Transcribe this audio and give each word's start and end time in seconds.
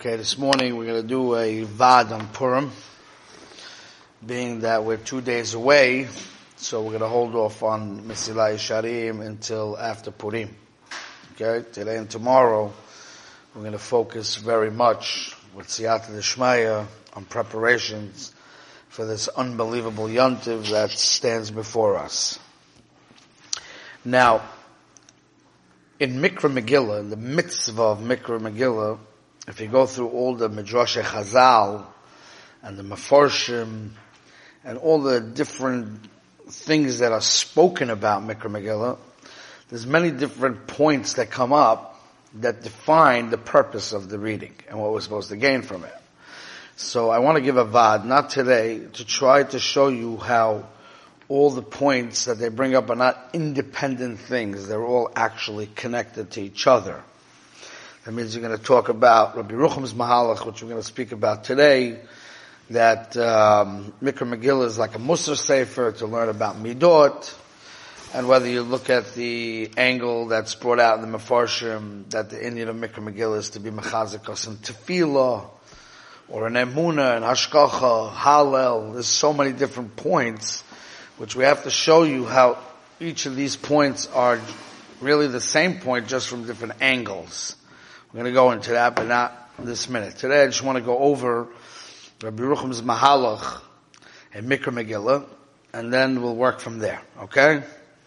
Okay, 0.00 0.14
this 0.14 0.38
morning 0.38 0.76
we're 0.76 0.86
going 0.86 1.02
to 1.02 1.08
do 1.08 1.34
a 1.34 1.64
Vad 1.64 2.12
on 2.12 2.28
Purim, 2.28 2.70
being 4.24 4.60
that 4.60 4.84
we're 4.84 4.96
two 4.96 5.20
days 5.20 5.54
away, 5.54 6.06
so 6.54 6.82
we're 6.82 6.90
going 6.90 7.00
to 7.00 7.08
hold 7.08 7.34
off 7.34 7.64
on 7.64 8.02
Mesilah 8.02 8.54
Yesharim 8.54 9.26
until 9.26 9.76
after 9.76 10.12
Purim. 10.12 10.54
Okay, 11.32 11.68
today 11.72 11.96
and 11.96 12.08
tomorrow 12.08 12.72
we're 13.52 13.62
going 13.62 13.72
to 13.72 13.78
focus 13.80 14.36
very 14.36 14.70
much 14.70 15.34
with 15.52 15.66
Siyata 15.66 16.10
Deshmaya 16.10 16.86
on 17.14 17.24
preparations 17.24 18.32
for 18.90 19.04
this 19.04 19.26
unbelievable 19.26 20.06
yontiv 20.06 20.70
that 20.70 20.92
stands 20.92 21.50
before 21.50 21.96
us. 21.96 22.38
Now, 24.04 24.42
in 25.98 26.20
Mikra 26.22 26.56
Megillah, 26.56 27.10
the 27.10 27.16
mitzvah 27.16 27.82
of 27.82 27.98
Mikra 27.98 28.38
Megillah, 28.38 29.00
if 29.48 29.60
you 29.60 29.66
go 29.66 29.86
through 29.86 30.08
all 30.08 30.34
the 30.34 30.48
Midrash 30.50 30.98
Chazal 30.98 31.86
and 32.62 32.76
the 32.76 32.82
Mefarshim 32.82 33.90
and 34.62 34.78
all 34.78 35.00
the 35.00 35.20
different 35.20 36.06
things 36.48 36.98
that 36.98 37.12
are 37.12 37.22
spoken 37.22 37.88
about 37.88 38.22
Mikra 38.22 38.50
Megillah, 38.50 38.98
there's 39.70 39.86
many 39.86 40.10
different 40.10 40.66
points 40.66 41.14
that 41.14 41.30
come 41.30 41.54
up 41.54 41.98
that 42.34 42.62
define 42.62 43.30
the 43.30 43.38
purpose 43.38 43.94
of 43.94 44.10
the 44.10 44.18
reading 44.18 44.52
and 44.68 44.78
what 44.78 44.92
we're 44.92 45.00
supposed 45.00 45.30
to 45.30 45.36
gain 45.36 45.62
from 45.62 45.84
it. 45.84 45.94
So 46.76 47.08
I 47.08 47.20
want 47.20 47.36
to 47.36 47.42
give 47.42 47.56
a 47.56 47.64
vad, 47.64 48.04
not 48.04 48.30
today, 48.30 48.80
to 48.94 49.04
try 49.04 49.44
to 49.44 49.58
show 49.58 49.88
you 49.88 50.18
how 50.18 50.66
all 51.28 51.50
the 51.50 51.62
points 51.62 52.26
that 52.26 52.38
they 52.38 52.50
bring 52.50 52.74
up 52.74 52.90
are 52.90 52.96
not 52.96 53.30
independent 53.32 54.20
things. 54.20 54.68
They're 54.68 54.84
all 54.84 55.10
actually 55.16 55.66
connected 55.66 56.32
to 56.32 56.42
each 56.42 56.66
other. 56.66 57.02
That 58.08 58.14
means 58.14 58.34
you're 58.34 58.42
going 58.42 58.56
to 58.56 58.64
talk 58.64 58.88
about 58.88 59.36
Rabbi 59.36 59.52
Rucham's 59.52 59.92
Mahalach, 59.92 60.46
which 60.46 60.62
we're 60.62 60.70
going 60.70 60.80
to 60.80 60.86
speak 60.86 61.12
about 61.12 61.44
today, 61.44 62.00
that 62.70 63.14
um, 63.18 63.92
Mikra 64.02 64.26
Megillah 64.34 64.64
is 64.64 64.78
like 64.78 64.94
a 64.94 64.98
Musar 64.98 65.36
Sefer 65.36 65.92
to 65.92 66.06
learn 66.06 66.30
about 66.30 66.56
Midot, 66.56 67.36
and 68.14 68.26
whether 68.26 68.48
you 68.48 68.62
look 68.62 68.88
at 68.88 69.12
the 69.12 69.70
angle 69.76 70.28
that's 70.28 70.54
brought 70.54 70.80
out 70.80 70.98
in 70.98 71.12
the 71.12 71.18
Mefarshim, 71.18 72.08
that 72.08 72.30
the 72.30 72.42
Indian 72.42 72.70
of 72.70 72.76
Mikra 72.76 73.06
Megillah 73.06 73.36
is 73.36 73.50
to 73.50 73.60
be 73.60 73.70
Mechazikas 73.70 74.46
and 74.48 74.56
Tefillah, 74.62 75.44
or 76.30 76.46
an 76.46 76.54
Emuna, 76.54 77.14
and 77.14 77.26
Hashkacha, 77.26 78.10
Hallel, 78.10 78.94
there's 78.94 79.06
so 79.06 79.34
many 79.34 79.52
different 79.52 79.96
points, 79.96 80.62
which 81.18 81.36
we 81.36 81.44
have 81.44 81.64
to 81.64 81.70
show 81.70 82.04
you 82.04 82.24
how 82.24 82.56
each 83.00 83.26
of 83.26 83.36
these 83.36 83.56
points 83.56 84.06
are 84.14 84.40
really 85.02 85.26
the 85.26 85.42
same 85.42 85.80
point 85.80 86.08
just 86.08 86.26
from 86.26 86.46
different 86.46 86.72
angles. 86.80 87.54
We're 88.10 88.20
going 88.22 88.32
to 88.32 88.32
go 88.32 88.52
into 88.52 88.70
that, 88.70 88.96
but 88.96 89.06
not 89.06 89.50
this 89.58 89.86
minute. 89.90 90.16
Today 90.16 90.42
I 90.42 90.46
just 90.46 90.62
want 90.62 90.78
to 90.78 90.82
go 90.82 90.96
over 90.96 91.46
Rabbi 92.22 92.42
Rucham's 92.42 92.80
Mahalach 92.80 93.60
and 94.32 94.48
Mikra 94.48 94.72
Megillah, 94.72 95.26
and 95.74 95.92
then 95.92 96.22
we'll 96.22 96.34
work 96.34 96.60
from 96.60 96.78
there. 96.78 97.02
Okay? 97.20 97.62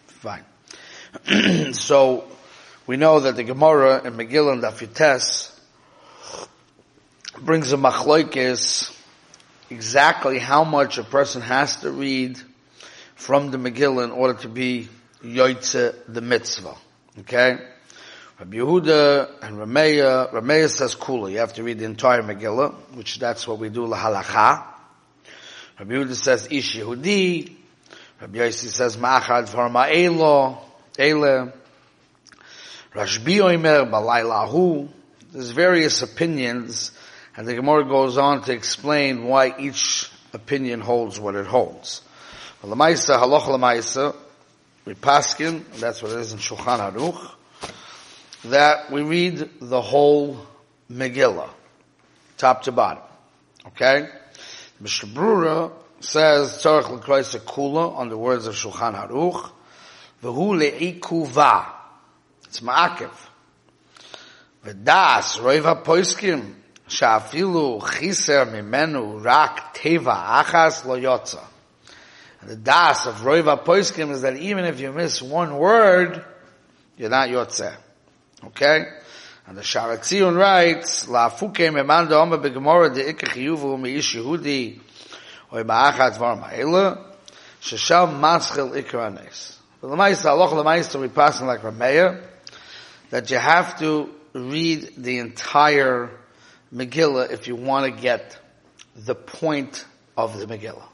Fine. 0.08 0.42
so, 1.72 2.24
we 2.84 2.96
know 2.96 3.20
that 3.20 3.36
the 3.36 3.44
Gemara 3.44 4.02
and 4.04 4.18
Megillah 4.18 4.54
and 4.54 4.62
Dafyutes 4.64 5.56
brings 7.40 7.72
a 7.72 7.76
machloikis 7.76 8.92
exactly 9.70 10.40
how 10.40 10.64
much 10.64 10.98
a 10.98 11.04
person 11.04 11.42
has 11.42 11.76
to 11.82 11.92
read 11.92 12.40
from 13.14 13.52
the 13.52 13.56
Megillah 13.56 14.02
in 14.02 14.10
order 14.10 14.34
to 14.40 14.48
be 14.48 14.88
yoitze 15.22 15.94
the 16.08 16.20
mitzvah. 16.20 16.74
Okay? 17.20 17.58
Rabbi 18.38 18.56
Yehuda 18.56 19.42
and 19.42 19.58
Rameya, 19.58 20.32
Rameya 20.32 20.68
says 20.68 20.96
kula. 20.96 21.30
You 21.30 21.38
have 21.38 21.52
to 21.54 21.62
read 21.62 21.78
the 21.78 21.84
entire 21.84 22.22
Megillah, 22.22 22.72
which 22.96 23.18
that's 23.18 23.46
what 23.46 23.58
we 23.58 23.68
do 23.68 23.82
lahalacha. 23.82 24.64
Rabbi 25.78 25.92
Yehuda 25.92 26.14
says 26.14 26.48
ish 26.50 26.76
Yehudi. 26.76 27.54
Rabbi 28.20 28.38
Yossi 28.38 28.68
says 28.68 28.96
ma'achad 28.96 29.48
farma 29.48 29.94
elo, 29.94 30.58
ele. 30.98 31.52
Rashbi 32.94 33.36
oimer 33.36 33.90
balaylahu. 33.90 34.88
There's 35.32 35.50
various 35.50 36.02
opinions, 36.02 36.90
and 37.36 37.46
the 37.46 37.54
Gemara 37.54 37.86
goes 37.86 38.16
on 38.16 38.42
to 38.44 38.52
explain 38.52 39.24
why 39.24 39.54
each 39.58 40.10
opinion 40.32 40.80
holds 40.80 41.20
what 41.20 41.34
it 41.34 41.46
holds. 41.46 42.00
Lamaisa, 42.62 43.18
halach 43.18 43.42
lamaisa, 43.42 44.16
we 44.86 44.94
paskin, 44.94 45.64
that's 45.78 46.02
what 46.02 46.12
it 46.12 46.18
is 46.18 46.32
in 46.32 46.38
Shulchan 46.38 46.92
Aruch 46.92 47.34
that 48.44 48.90
we 48.90 49.02
read 49.02 49.48
the 49.60 49.80
whole 49.80 50.38
Megillah, 50.90 51.50
top 52.36 52.62
to 52.62 52.72
bottom. 52.72 53.02
Okay? 53.68 54.08
Mr. 54.82 55.72
Says, 56.00 56.54
Tzarech 56.54 56.90
l'krois 56.90 57.36
kula 57.44 57.96
on 57.96 58.08
the 58.08 58.18
words 58.18 58.46
of 58.46 58.54
Shulchan 58.54 59.08
Aruch, 59.08 59.50
v'hu 60.22 61.00
le'ikuva. 61.00 61.66
It's 62.44 62.60
ma'akev. 62.60 63.12
V'das, 64.64 65.38
roiva 65.38 65.84
poiskim, 65.84 66.54
sha'afilu 66.88 67.80
chiser 67.80 68.46
mimenu 68.46 69.24
rak 69.24 69.74
teva 69.74 70.42
achas 70.42 70.84
lo 70.84 70.98
yotza. 70.98 71.44
The 72.44 72.56
das 72.56 73.06
of 73.06 73.14
Roiva 73.16 73.64
Poiskim 73.64 74.10
is 74.10 74.22
that 74.22 74.36
even 74.36 74.64
if 74.64 74.80
you 74.80 74.90
miss 74.92 75.22
one 75.22 75.56
word, 75.56 76.24
you're 76.96 77.08
not 77.08 77.28
yotzeh. 77.28 77.72
Okay? 78.44 78.86
And 79.46 79.58
the 79.58 79.62
Shaar 79.62 79.96
HaTziyun 79.96 80.36
writes, 80.36 81.08
La 81.08 81.30
fuke 81.30 81.72
memanda 81.72 82.16
oma 82.16 82.38
begemora 82.38 82.94
de 82.94 83.12
ikke 83.12 83.26
chiyuvu 83.28 83.78
meish 83.78 84.14
Yehudi 84.14 84.80
or 85.50 85.64
ba'achat 85.64 86.18
var 86.18 86.36
ma'ela 86.36 87.04
sheshal 87.60 88.18
maschel 88.18 88.80
ikranes. 88.82 89.56
But 89.80 89.88
the 89.88 89.96
Ma'isa, 89.96 90.92
the 90.92 90.98
we 91.00 91.08
pass 91.08 91.42
like 91.42 91.62
Rameya, 91.62 92.24
that 93.10 93.28
you 93.32 93.36
have 93.36 93.80
to 93.80 94.08
read 94.32 94.92
the 94.96 95.18
entire 95.18 96.10
Megillah 96.72 97.32
if 97.32 97.48
you 97.48 97.56
want 97.56 97.92
to 97.92 98.00
get 98.00 98.38
the 98.94 99.16
point 99.16 99.84
of 100.16 100.38
the 100.38 100.46
Megillah. 100.46 100.86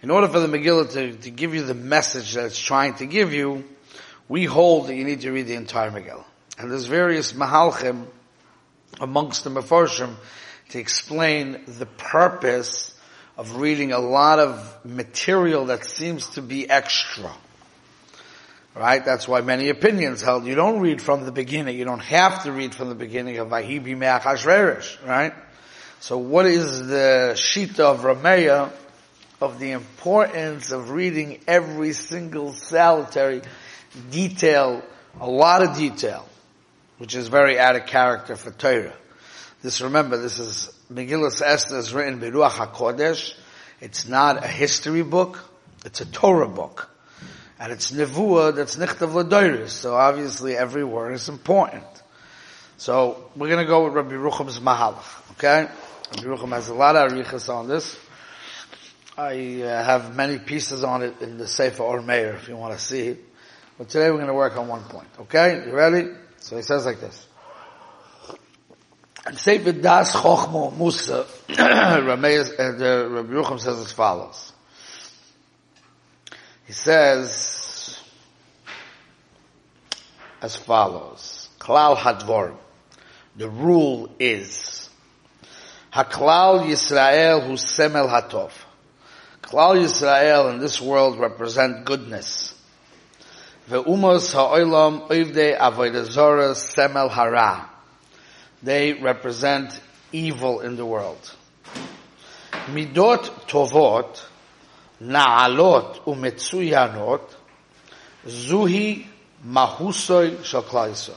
In 0.00 0.10
order 0.10 0.28
for 0.28 0.40
the 0.40 0.46
Megillah 0.46 0.90
to, 0.92 1.12
to 1.12 1.30
give 1.30 1.54
you 1.54 1.64
the 1.64 1.74
message 1.74 2.32
that 2.32 2.46
it's 2.46 2.58
trying 2.58 2.94
to 2.94 3.04
give 3.04 3.34
you, 3.34 3.64
we 4.26 4.46
hold 4.46 4.86
that 4.86 4.94
you 4.94 5.04
need 5.04 5.20
to 5.20 5.30
read 5.30 5.46
the 5.46 5.54
entire 5.54 5.90
Megillah. 5.90 6.24
And 6.58 6.72
there's 6.72 6.86
various 6.86 7.32
mahalchim 7.32 8.06
amongst 9.00 9.44
the 9.44 9.50
Mefarshim 9.50 10.16
to 10.70 10.78
explain 10.78 11.62
the 11.66 11.86
purpose 11.86 12.94
of 13.36 13.56
reading 13.56 13.92
a 13.92 14.00
lot 14.00 14.40
of 14.40 14.84
material 14.84 15.66
that 15.66 15.84
seems 15.84 16.28
to 16.30 16.42
be 16.42 16.68
extra. 16.68 17.32
Right? 18.74 19.04
That's 19.04 19.28
why 19.28 19.40
many 19.40 19.68
opinions 19.70 20.20
held. 20.20 20.46
You 20.46 20.56
don't 20.56 20.80
read 20.80 21.00
from 21.00 21.24
the 21.24 21.32
beginning. 21.32 21.78
You 21.78 21.84
don't 21.84 22.02
have 22.02 22.42
to 22.42 22.52
read 22.52 22.74
from 22.74 22.88
the 22.88 22.94
beginning 22.94 23.38
of 23.38 23.48
Vahibi 23.48 23.96
Me'ach 23.96 25.06
right? 25.06 25.32
So 26.00 26.18
what 26.18 26.46
is 26.46 26.86
the 26.86 27.34
Shita 27.34 27.80
of 27.80 28.00
Rameya 28.00 28.72
of 29.40 29.60
the 29.60 29.72
importance 29.72 30.72
of 30.72 30.90
reading 30.90 31.40
every 31.46 31.92
single 31.92 32.52
solitary 32.52 33.42
detail, 34.10 34.82
a 35.20 35.28
lot 35.28 35.62
of 35.62 35.76
detail 35.76 36.28
which 36.98 37.14
is 37.14 37.28
very 37.28 37.58
out 37.58 37.76
of 37.76 37.86
character 37.86 38.36
for 38.36 38.50
Torah. 38.50 38.94
This, 39.62 39.80
remember, 39.80 40.18
this 40.18 40.38
is 40.38 40.72
Megillah 40.92 41.42
Esther 41.42 41.78
is 41.78 41.92
written 41.92 42.20
by 42.20 42.30
Beruach 42.30 42.50
HaKodesh. 42.50 43.34
It's 43.80 44.08
not 44.08 44.44
a 44.44 44.46
history 44.46 45.02
book. 45.02 45.42
It's 45.84 46.00
a 46.00 46.06
Torah 46.06 46.48
book. 46.48 46.90
And 47.60 47.72
it's 47.72 47.90
Nevuah 47.90 48.54
that's 48.54 48.76
Nichtav 48.76 49.12
Ladoiris. 49.12 49.70
So 49.70 49.94
obviously 49.94 50.56
every 50.56 50.84
word 50.84 51.12
is 51.12 51.28
important. 51.28 51.84
So 52.76 53.30
we're 53.34 53.48
going 53.48 53.64
to 53.64 53.68
go 53.68 53.84
with 53.84 53.94
Rabbi 53.94 54.14
Rucham's 54.14 54.60
Mahalach. 54.60 55.32
Okay? 55.32 55.68
Rabbi 56.16 56.28
Rucham 56.28 56.50
has 56.50 56.68
a 56.68 56.74
lot 56.74 56.94
of 56.94 57.12
arichas 57.12 57.52
on 57.52 57.68
this. 57.68 57.98
I 59.16 59.62
uh, 59.62 59.84
have 59.84 60.14
many 60.14 60.38
pieces 60.38 60.84
on 60.84 61.02
it 61.02 61.20
in 61.20 61.38
the 61.38 61.48
Sefer 61.48 61.82
Or 61.82 62.00
Meir 62.00 62.34
if 62.34 62.48
you 62.48 62.56
want 62.56 62.78
to 62.78 62.84
see 62.84 63.08
it. 63.08 63.24
But 63.76 63.88
today 63.88 64.10
we're 64.10 64.18
going 64.18 64.28
to 64.28 64.34
work 64.34 64.56
on 64.56 64.68
one 64.68 64.84
point. 64.84 65.08
Okay? 65.22 65.66
You 65.66 65.72
ready? 65.72 66.08
So 66.48 66.56
he 66.56 66.62
says 66.62 66.86
like 66.86 66.98
this. 66.98 67.26
And 69.26 69.38
Sefer 69.38 69.72
Das 69.72 70.16
Chochmo 70.16 70.74
Musa, 70.74 71.26
Rameis, 71.48 72.58
uh, 72.58 73.10
Rabbi 73.10 73.32
Rucham 73.34 73.60
says 73.60 73.78
as 73.78 73.92
follows. 73.92 74.54
He 76.64 76.72
says 76.72 78.00
as 80.40 80.56
follows. 80.56 81.50
Klal 81.58 81.98
Hadvar. 81.98 82.56
The 83.36 83.50
rule 83.50 84.08
is 84.18 84.88
Haklal 85.92 86.64
Yisrael 86.64 87.46
hu 87.46 87.58
semel 87.58 88.08
hatov. 88.08 88.52
Klal 89.42 89.76
Yisrael 89.76 90.50
in 90.54 90.60
this 90.60 90.80
world 90.80 91.18
represent 91.18 91.84
goodness. 91.84 92.54
Ve'umos 93.68 94.32
ha'olam 94.32 95.08
oivde 95.10 95.58
avodah 95.58 96.56
semel 96.56 97.10
hara. 97.10 97.68
They 98.62 98.94
represent 98.94 99.78
evil 100.10 100.60
in 100.60 100.76
the 100.76 100.86
world. 100.86 101.34
Midot 102.68 103.28
tovot, 103.46 104.24
na'alot 105.02 106.02
umetsuyanot, 106.04 107.20
zuhi 108.24 109.06
mahusoy 109.46 110.36
Yisrael. 110.36 111.14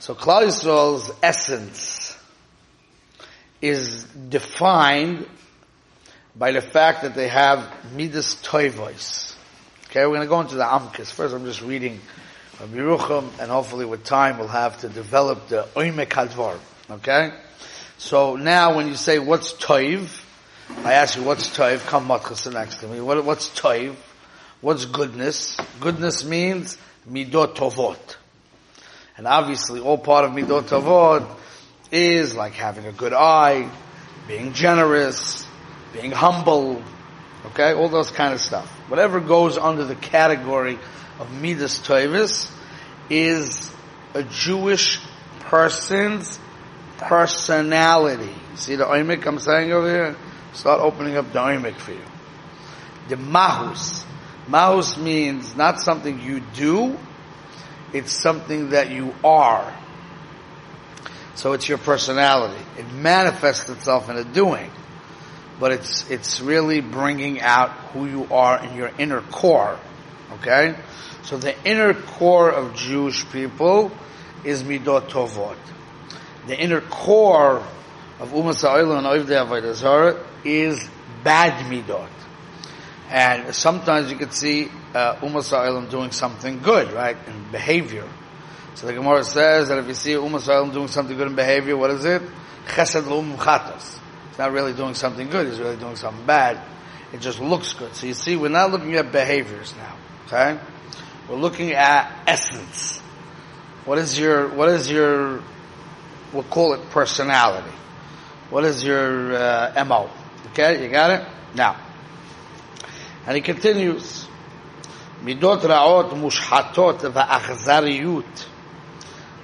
So 0.00 0.16
Klal 0.16 0.46
Yisrael's 0.46 1.12
essence 1.22 2.18
is 3.60 4.02
defined 4.04 5.28
by 6.34 6.50
the 6.50 6.60
fact 6.60 7.02
that 7.02 7.14
they 7.14 7.28
have 7.28 7.72
midas 7.94 8.34
toivois. 8.42 9.31
Okay, 9.92 10.06
we're 10.06 10.14
going 10.14 10.22
to 10.22 10.26
go 10.26 10.40
into 10.40 10.54
the 10.54 10.64
amkas. 10.64 11.12
First, 11.12 11.34
I'm 11.34 11.44
just 11.44 11.60
reading 11.60 12.00
from 12.52 12.70
Yerucham, 12.70 13.28
and 13.38 13.50
hopefully 13.50 13.84
with 13.84 14.04
time 14.04 14.38
we'll 14.38 14.48
have 14.48 14.80
to 14.80 14.88
develop 14.88 15.48
the 15.48 15.68
oimek 15.74 16.06
hadvar. 16.06 16.58
Okay? 16.90 17.30
So 17.98 18.36
now 18.36 18.74
when 18.74 18.88
you 18.88 18.94
say 18.94 19.18
what's 19.18 19.52
toiv, 19.52 20.24
I 20.82 20.94
ask 20.94 21.18
you 21.18 21.22
what's 21.24 21.54
toiv, 21.54 21.86
come 21.86 22.08
matchasa 22.08 22.54
next 22.54 22.76
to 22.76 22.88
me. 22.88 23.02
What, 23.02 23.22
what's 23.22 23.50
toiv? 23.50 23.94
What's 24.62 24.86
goodness? 24.86 25.58
Goodness 25.78 26.24
means 26.24 26.78
midot 27.06 27.54
tovot. 27.54 28.16
And 29.18 29.26
obviously 29.26 29.80
all 29.80 29.98
part 29.98 30.24
of 30.24 30.30
midot 30.30 30.62
tovot 30.62 31.28
is 31.90 32.34
like 32.34 32.54
having 32.54 32.86
a 32.86 32.92
good 32.92 33.12
eye, 33.12 33.70
being 34.26 34.54
generous, 34.54 35.46
being 35.92 36.12
humble, 36.12 36.82
okay, 37.46 37.74
all 37.74 37.88
those 37.88 38.10
kind 38.10 38.32
of 38.32 38.40
stuff. 38.40 38.68
Whatever 38.88 39.20
goes 39.20 39.58
under 39.58 39.84
the 39.84 39.94
category 39.94 40.78
of 41.18 41.32
midas 41.32 41.80
toivis 41.80 42.50
is 43.10 43.72
a 44.14 44.22
Jewish 44.22 45.00
person's 45.40 46.38
personality. 46.98 48.32
See 48.54 48.76
the 48.76 48.84
oimik 48.84 49.26
I'm 49.26 49.38
saying 49.38 49.72
over 49.72 49.88
here? 49.88 50.16
Start 50.52 50.80
opening 50.80 51.16
up 51.16 51.32
the 51.32 51.38
oimik 51.38 51.76
for 51.76 51.92
you. 51.92 52.04
The 53.08 53.16
mahus. 53.16 54.04
Mahus 54.48 55.00
means 55.02 55.56
not 55.56 55.80
something 55.80 56.20
you 56.20 56.40
do, 56.54 56.98
it's 57.92 58.12
something 58.12 58.70
that 58.70 58.90
you 58.90 59.14
are. 59.24 59.72
So 61.34 61.52
it's 61.52 61.68
your 61.68 61.78
personality. 61.78 62.60
It 62.78 62.92
manifests 62.92 63.68
itself 63.68 64.08
in 64.10 64.16
a 64.16 64.24
doing. 64.24 64.70
But 65.62 65.70
it's, 65.70 66.10
it's 66.10 66.40
really 66.40 66.80
bringing 66.80 67.40
out 67.40 67.70
who 67.92 68.06
you 68.06 68.26
are 68.32 68.64
in 68.64 68.74
your 68.74 68.90
inner 68.98 69.20
core. 69.20 69.78
Okay? 70.32 70.74
So 71.22 71.38
the 71.38 71.54
inner 71.64 71.94
core 71.94 72.50
of 72.50 72.74
Jewish 72.74 73.30
people 73.30 73.92
is 74.42 74.64
midot 74.64 75.02
tovot. 75.02 75.56
The 76.48 76.60
inner 76.60 76.80
core 76.80 77.64
of 78.18 78.30
Umas 78.30 78.64
and 78.64 79.06
Oivdei 79.06 79.46
Avodah 79.46 79.72
Zarah 79.74 80.26
is 80.42 80.90
bad 81.22 81.52
midot. 81.70 82.10
And 83.08 83.54
sometimes 83.54 84.10
you 84.10 84.18
could 84.18 84.32
see 84.32 84.68
uh, 84.94 85.14
Umas 85.20 85.90
doing 85.90 86.10
something 86.10 86.58
good, 86.58 86.92
right, 86.92 87.16
in 87.28 87.52
behavior. 87.52 88.08
So 88.74 88.88
the 88.88 88.94
Gemara 88.94 89.22
says 89.22 89.68
that 89.68 89.78
if 89.78 89.86
you 89.86 89.94
see 89.94 90.14
Umas 90.14 90.72
doing 90.72 90.88
something 90.88 91.16
good 91.16 91.28
in 91.28 91.36
behavior, 91.36 91.76
what 91.76 91.90
is 91.90 92.04
it? 92.04 92.20
Chesed 92.66 93.06
l'um 93.06 93.36
chatos. 93.36 94.00
It's 94.32 94.38
not 94.38 94.52
really 94.52 94.72
doing 94.72 94.94
something 94.94 95.28
good, 95.28 95.46
he's 95.46 95.60
really 95.60 95.76
doing 95.76 95.96
something 95.96 96.24
bad. 96.24 96.58
It 97.12 97.20
just 97.20 97.38
looks 97.38 97.74
good. 97.74 97.94
So 97.94 98.06
you 98.06 98.14
see, 98.14 98.34
we're 98.34 98.48
not 98.48 98.70
looking 98.70 98.94
at 98.94 99.12
behaviors 99.12 99.74
now, 99.76 99.94
okay? 100.26 100.58
We're 101.28 101.36
looking 101.36 101.72
at 101.72 102.10
essence. 102.26 102.98
What 103.84 103.98
is 103.98 104.18
your, 104.18 104.48
what 104.48 104.70
is 104.70 104.90
your, 104.90 105.42
we'll 106.32 106.44
call 106.44 106.72
it 106.72 106.88
personality. 106.88 107.76
What 108.48 108.64
is 108.64 108.82
your 108.82 109.34
uh, 109.34 109.84
MO? 109.86 110.08
Okay, 110.52 110.82
you 110.82 110.88
got 110.88 111.10
it? 111.10 111.28
Now. 111.54 111.76
And 113.26 113.36
he 113.36 113.42
continues, 113.42 114.26
midot 115.22 115.60
ra'ot 115.60 116.08
mushhatot 116.12 117.00
va'achzariyut 117.00 118.46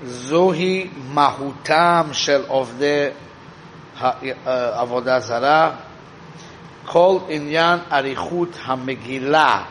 zohi 0.03 0.91
mahutam 0.91 2.15
shel 2.15 2.45
ovde 2.45 3.15
עבודה 4.76 5.20
זרה, 5.20 5.72
כל 6.86 7.18
עניין 7.30 7.80
אריכות 7.92 8.60
המגילה 8.66 9.64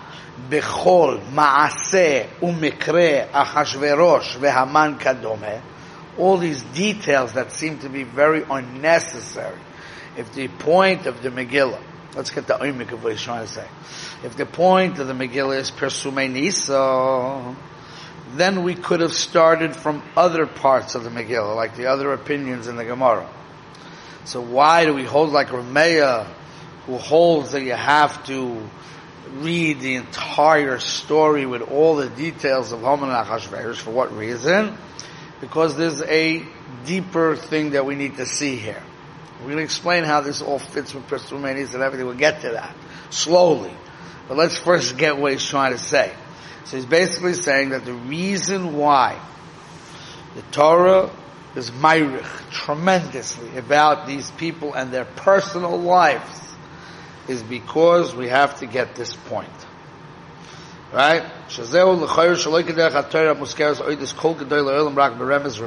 בכל 0.49 1.19
מעשה 1.33 2.23
ומקרה 2.43 3.19
אחשורוש 3.33 4.37
והמן 4.41 4.95
כדומה, 4.99 5.47
all 6.19 6.37
these 6.37 6.63
details 6.75 7.33
that 7.33 7.53
seem 7.53 7.79
to 7.79 7.89
be 7.89 8.05
very 8.05 8.45
unnecessary. 8.51 9.59
If 10.17 10.33
the 10.35 10.49
point 10.49 11.07
of 11.07 11.23
the 11.23 11.31
Megillah, 11.31 11.81
let's 12.15 12.31
get 12.31 12.47
the 12.47 12.55
oimik 12.55 12.93
of 12.93 13.03
what 13.03 13.13
he's 13.13 13.23
trying 13.23 13.47
to 13.47 13.51
say. 13.51 13.67
If 14.23 14.37
the 14.37 14.45
point 14.45 14.99
of 14.99 15.09
the 15.09 15.15
Megillah 15.15 15.57
is 15.57 15.71
Persume 15.71 16.33
Nisa, 16.35 17.55
then 18.35 18.63
we 18.63 18.75
could 18.75 19.01
have 19.01 19.13
started 19.13 19.75
from 19.75 20.03
other 20.17 20.47
parts 20.47 20.95
of 20.95 21.05
the 21.05 21.11
Megillah, 21.11 21.57
like 21.57 21.77
the 21.77 21.87
other 21.87 22.13
opinions 22.13 22.67
in 22.69 22.77
the 22.77 22.85
Gemara. 22.85 23.27
So 24.28 24.42
why 24.42 24.84
do 24.84 24.94
we 24.94 25.06
hold 25.06 25.30
like 25.30 25.48
Rameya, 25.48 26.28
who 26.86 26.98
holds 26.98 27.54
that 27.54 27.62
you 27.62 27.72
have 27.72 28.26
to 28.26 28.62
read 29.36 29.80
the 29.80 29.96
entire 29.96 30.80
story 30.80 31.46
with 31.46 31.62
all 31.62 31.96
the 31.96 32.10
details 32.10 32.74
of 32.74 32.82
Haman 32.82 33.10
and 33.10 33.26
Achashverosh? 33.26 33.78
For 33.78 33.92
what 33.92 34.12
reason? 34.12 34.78
Because 35.40 35.78
there's 35.78 36.02
a 36.02 36.46
deeper 36.86 37.38
thing 37.38 37.70
that 37.70 37.86
we 37.86 37.96
need 37.96 38.18
to 38.18 38.26
see 38.26 38.58
here. 38.58 38.84
We're 39.40 39.46
going 39.46 39.58
to 39.60 39.64
explain 39.64 40.04
how 40.04 40.20
this 40.20 40.42
all 40.42 40.60
fits 40.60 40.94
with 40.94 41.08
Pesumeni's 41.08 41.74
and 41.74 41.82
everything. 41.82 42.06
We'll 42.06 42.18
get 42.18 42.42
to 42.42 42.50
that 42.50 42.76
slowly. 43.10 43.72
But 44.28 44.36
let's 44.36 44.58
first 44.58 44.98
get 44.98 45.18
what 45.18 45.32
he's 45.32 45.46
trying 45.46 45.72
to 45.72 45.80
say. 45.80 46.14
So 46.66 46.76
he's 46.76 46.86
basically 46.86 47.34
saying 47.34 47.70
that 47.70 47.86
the 47.86 47.94
reason 47.94 48.76
why 48.76 49.22
the 50.36 50.42
Torah 50.52 51.12
is 51.58 51.72
myrich 51.72 52.52
tremendously 52.52 53.58
about 53.58 54.06
these 54.06 54.30
people 54.32 54.76
and 54.76 54.92
their 54.94 55.06
personal 55.06 55.76
lives 55.76 56.54
is 57.28 57.42
because 57.42 58.16
we 58.16 58.28
have 58.28 58.60
to 58.60 58.68
get 58.68 58.94
this 58.94 59.16
point. 59.16 59.50
Right? 60.94 61.24
Shazeu 61.50 62.00
l'chayr 62.00 62.36
shaloi 62.36 62.62
kedech 62.62 62.92
ha-Torah 62.92 63.36
muskeres 63.36 63.82
oidis 63.82 64.16
kol 64.16 64.36
gedoi 64.36 64.64
l'olam 64.64 64.96
rak 64.96 65.14
beremez 65.14 65.58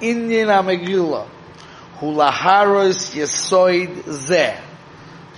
inyan 0.00 0.48
ha-Megillah. 0.48 1.28
Hu 1.98 2.06
laharos 2.06 3.14
yesoid 3.14 4.02
zeh. 4.02 4.60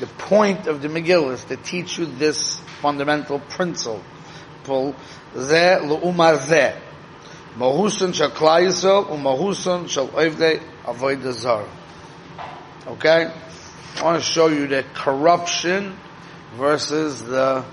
The 0.00 0.06
point 0.06 0.66
of 0.68 0.80
the 0.80 0.88
Megillah 0.88 1.34
is 1.34 1.44
to 1.44 1.56
teach 1.56 1.98
you 1.98 2.06
this 2.06 2.58
fundamental 2.80 3.40
principle. 3.40 4.02
Zeh 4.64 5.82
l'umar 5.82 6.38
zeh 6.38 6.80
mahusun 7.58 8.14
shal 8.14 8.30
klal 8.30 8.66
Yisrael 8.66 9.10
u 9.10 9.16
mahusun 9.16 9.88
shal 9.88 10.08
oivdei 10.08 10.62
avodah 10.84 11.32
zar 11.32 11.66
okay 12.86 13.30
I 13.96 14.02
want 14.02 14.18
to 14.18 14.28
show 14.28 14.48
you 14.48 14.66
the 14.66 14.84
corruption 14.92 15.96
versus 16.56 17.22
the 17.22 17.64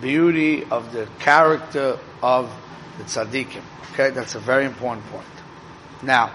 beauty 0.00 0.64
of 0.64 0.92
the 0.92 1.06
character 1.18 1.98
of 2.22 2.50
the 2.96 3.04
tzaddikim. 3.04 3.62
Okay, 3.92 4.10
that's 4.10 4.34
a 4.34 4.40
very 4.40 4.64
important 4.64 5.06
point. 5.06 5.26
Now, 6.02 6.32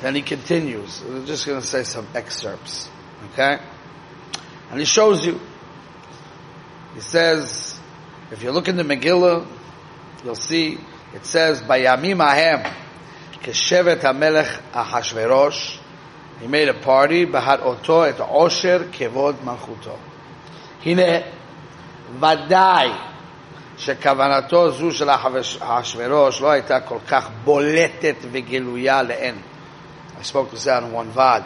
then 0.00 0.14
he 0.14 0.22
continues. 0.22 1.02
We're 1.02 1.26
just 1.26 1.44
going 1.44 1.60
to 1.60 1.66
say 1.66 1.82
some 1.82 2.06
excerpts. 2.14 2.88
Okay? 3.32 3.58
And 4.70 4.78
he 4.78 4.86
shows 4.86 5.26
you. 5.26 5.40
He 6.94 7.00
says, 7.00 7.78
if 8.30 8.42
you 8.42 8.52
look 8.52 8.68
in 8.68 8.76
the 8.76 8.84
Megillah, 8.84 9.46
you'll 10.24 10.34
see, 10.34 10.78
it 11.13 11.25
says, 11.25 11.61
Bayamim 11.61 12.23
ahem, 12.23 12.63
keshevet 13.41 13.99
hamelech 13.99 14.59
ahashverosh, 14.71 15.77
he 16.39 16.47
made 16.47 16.67
a 16.67 16.73
party, 16.73 17.25
Bahat 17.25 17.61
Oto 17.61 18.01
et 18.01 18.17
Osher 18.17 18.91
Kevod 18.91 19.35
Malchuto. 19.43 19.97
הנה, 20.85 21.21
ודאי 22.19 22.89
שכוונתו 23.77 24.71
זו 24.71 24.91
של 24.91 25.09
אחשוורוש 25.59 26.41
לא 26.41 26.51
הייתה 26.51 26.79
כל 26.79 26.99
כך 27.07 27.29
בולטת 27.43 28.15
וגלויה 28.31 29.03
לאין. 29.03 29.35
I 30.19 30.23
spoke 30.23 30.51
to 30.51 30.55
that 30.65 30.83
in 30.83 30.91
one 30.91 31.09
vad, 31.11 31.43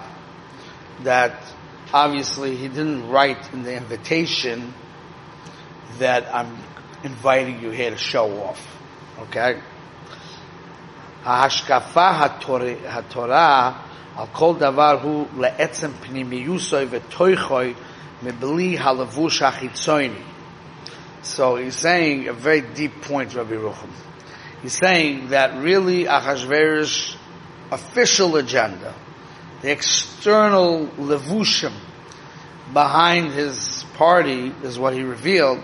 that 1.03 1.34
obviously 1.93 2.55
he 2.55 2.67
didn't 2.67 3.10
write 3.10 3.53
in 3.53 3.63
the 3.63 3.75
invitation 3.75 4.74
that 6.00 6.27
I'm 6.34 6.57
inviting 7.03 7.62
you 7.62 7.69
here 7.69 7.91
to 7.91 7.98
show 7.98 8.27
off. 8.43 8.62
Okay? 9.22 9.60
ההשקפה 11.25 12.10
התורה 12.88 13.72
על 14.17 14.25
כל 14.31 14.53
דבר 14.57 15.00
הוא 15.01 15.27
לעצם 15.38 15.91
פנימיוסוי 16.01 16.86
ותויכוי 16.89 17.74
מבלי 18.24 18.77
הלבוש 18.79 19.41
החיצוני. 19.41 20.24
So 21.24 21.57
he's 21.57 21.75
saying 21.75 22.29
a 22.29 22.34
very 22.34 22.62
deep 22.62 23.01
point, 23.01 23.36
Rabbi 23.36 23.55
Rucham. 23.55 23.89
He's 24.62 24.77
saying 24.77 25.29
that 25.29 25.62
really 25.62 26.05
Achashverosh 26.05 27.15
official 27.72 28.38
agenda, 28.38 28.93
the 29.62 29.72
external 29.72 30.88
levushim 30.98 31.74
behind 32.74 33.31
his 33.31 33.84
party 33.96 34.53
is 34.63 34.79
what 34.79 34.93
he 34.93 35.03
revealed, 35.03 35.63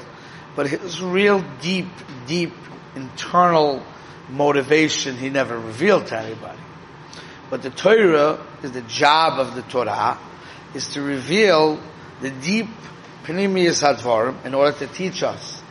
but 0.55 0.67
his 0.67 1.01
real 1.01 1.43
deep, 1.61 1.87
deep 2.27 2.53
internal 2.94 3.82
motivation 4.28 5.16
he 5.16 5.30
never 5.30 5.58
revealed 5.58 6.06
to 6.08 6.18
anybody. 6.18 6.58
But 7.50 7.62
the 7.62 7.70
Torah 7.70 8.44
is 8.62 8.72
the 8.72 8.82
job 8.82 9.38
of 9.38 9.54
the 9.54 9.62
Torah 9.62 10.18
is 10.74 10.88
to 10.90 11.02
reveal 11.02 11.80
the 12.20 12.30
deep 12.30 12.68
Panimius 13.24 13.82
Hadvarim 13.82 14.44
in 14.44 14.54
order 14.54 14.76
to 14.78 14.86
teach 14.86 15.22
us. 15.22 15.62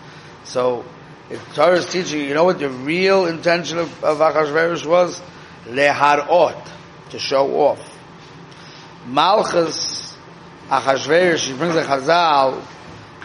So, 0.43 0.85
if 1.29 1.55
Torah 1.55 1.77
is 1.77 1.87
teaching 1.87 2.21
you, 2.21 2.33
know 2.33 2.45
what 2.45 2.59
the 2.59 2.69
real 2.69 3.25
intention 3.25 3.79
of, 3.79 4.03
of 4.03 4.19
Achashverosh 4.19 4.85
was? 4.85 5.21
Leharot, 5.65 6.69
to 7.09 7.19
show 7.19 7.59
off. 7.61 7.97
Malchus 9.05 10.15
Achashverosh, 10.69 11.47
he 11.47 11.53
brings 11.53 11.75
a 11.75 11.83
Chazal, 11.83 12.63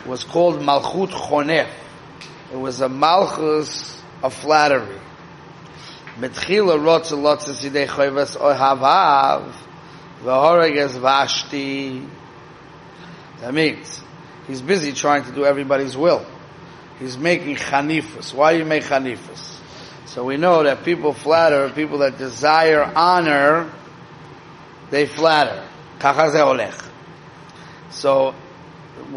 was 0.07 0.25
called 0.25 0.61
Malchut 0.61 1.11
Chonef. 1.11 1.71
It 2.53 2.57
was 2.57 2.81
a 2.83 2.89
Malchus 2.89 4.01
of 4.23 4.35
flattery. 4.35 5.01
Metchila 6.19 6.79
rotz 6.79 7.19
lots 7.19 7.49
of 7.49 7.57
sidei 7.57 7.87
choyvas 7.87 8.37
ohavav, 8.37 9.55
v'horeg 10.23 10.99
vashti. 11.01 12.07
That 13.41 13.55
means, 13.55 14.03
He's 14.47 14.61
busy 14.61 14.93
trying 14.93 15.25
to 15.25 15.33
do 15.33 15.45
everybody's 15.45 15.97
will. 15.97 16.27
He's 16.99 17.17
making 17.17 17.57
chanifas. 17.57 18.35
Why 18.35 18.53
do 18.53 18.59
you 18.59 18.65
make 18.65 18.85
chanifas? 18.85 19.59
So 20.07 20.25
we 20.25 20.37
know 20.37 20.63
that 20.65 20.85
people 20.85 21.15
flatter, 21.15 21.71
people 21.71 21.99
that 21.99 22.19
desire 22.19 22.83
honor, 22.83 23.73
they 24.91 25.07
flatter. 25.07 25.67
So, 27.91 28.35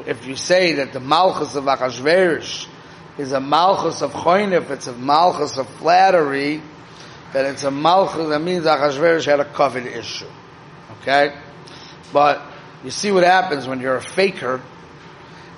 if 0.05 0.25
you 0.25 0.35
say 0.35 0.73
that 0.73 0.93
the 0.93 0.99
malchus 0.99 1.55
of 1.55 1.63
Achashverosh 1.63 2.67
is 3.17 3.31
a 3.31 3.39
malchus 3.39 4.01
of 4.01 4.11
choynef, 4.11 4.69
it's 4.69 4.87
a 4.87 4.93
malchus 4.93 5.57
of 5.57 5.67
flattery, 5.69 6.61
then 7.33 7.45
it's 7.45 7.63
a 7.63 7.71
malchus, 7.71 8.29
that 8.29 8.41
means 8.41 8.65
Achashverosh 8.65 9.25
had 9.25 9.39
a 9.39 9.45
covered 9.45 9.85
issue. 9.85 10.27
Okay? 11.01 11.35
But, 12.11 12.41
you 12.83 12.91
see 12.91 13.11
what 13.11 13.23
happens 13.23 13.67
when 13.67 13.79
you're 13.79 13.95
a 13.95 14.01
faker, 14.01 14.61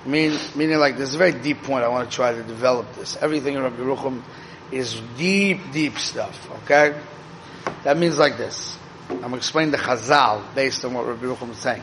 mean, 0.08 0.38
meaning 0.56 0.78
like 0.78 0.96
this 0.96 1.10
is 1.10 1.14
a 1.14 1.18
very 1.18 1.32
deep 1.32 1.62
point. 1.62 1.84
I 1.84 1.88
want 1.88 2.10
to 2.10 2.14
try 2.14 2.32
to 2.32 2.42
develop 2.42 2.94
this. 2.94 3.16
Everything 3.16 3.54
in 3.54 3.62
Rabbi 3.62 3.76
Yerucham 3.76 4.22
is 4.72 5.00
deep, 5.16 5.72
deep 5.72 5.98
stuff. 5.98 6.50
Okay, 6.64 6.98
that 7.84 7.96
means 7.96 8.18
like 8.18 8.36
this. 8.36 8.76
I'm 9.10 9.20
going 9.20 9.32
to 9.32 9.36
explain 9.38 9.70
the 9.70 9.78
Chazal 9.78 10.42
based 10.54 10.84
on 10.84 10.94
what 10.94 11.06
Rabbi 11.06 11.26
Yerucham 11.26 11.50
is 11.50 11.58
saying. 11.58 11.82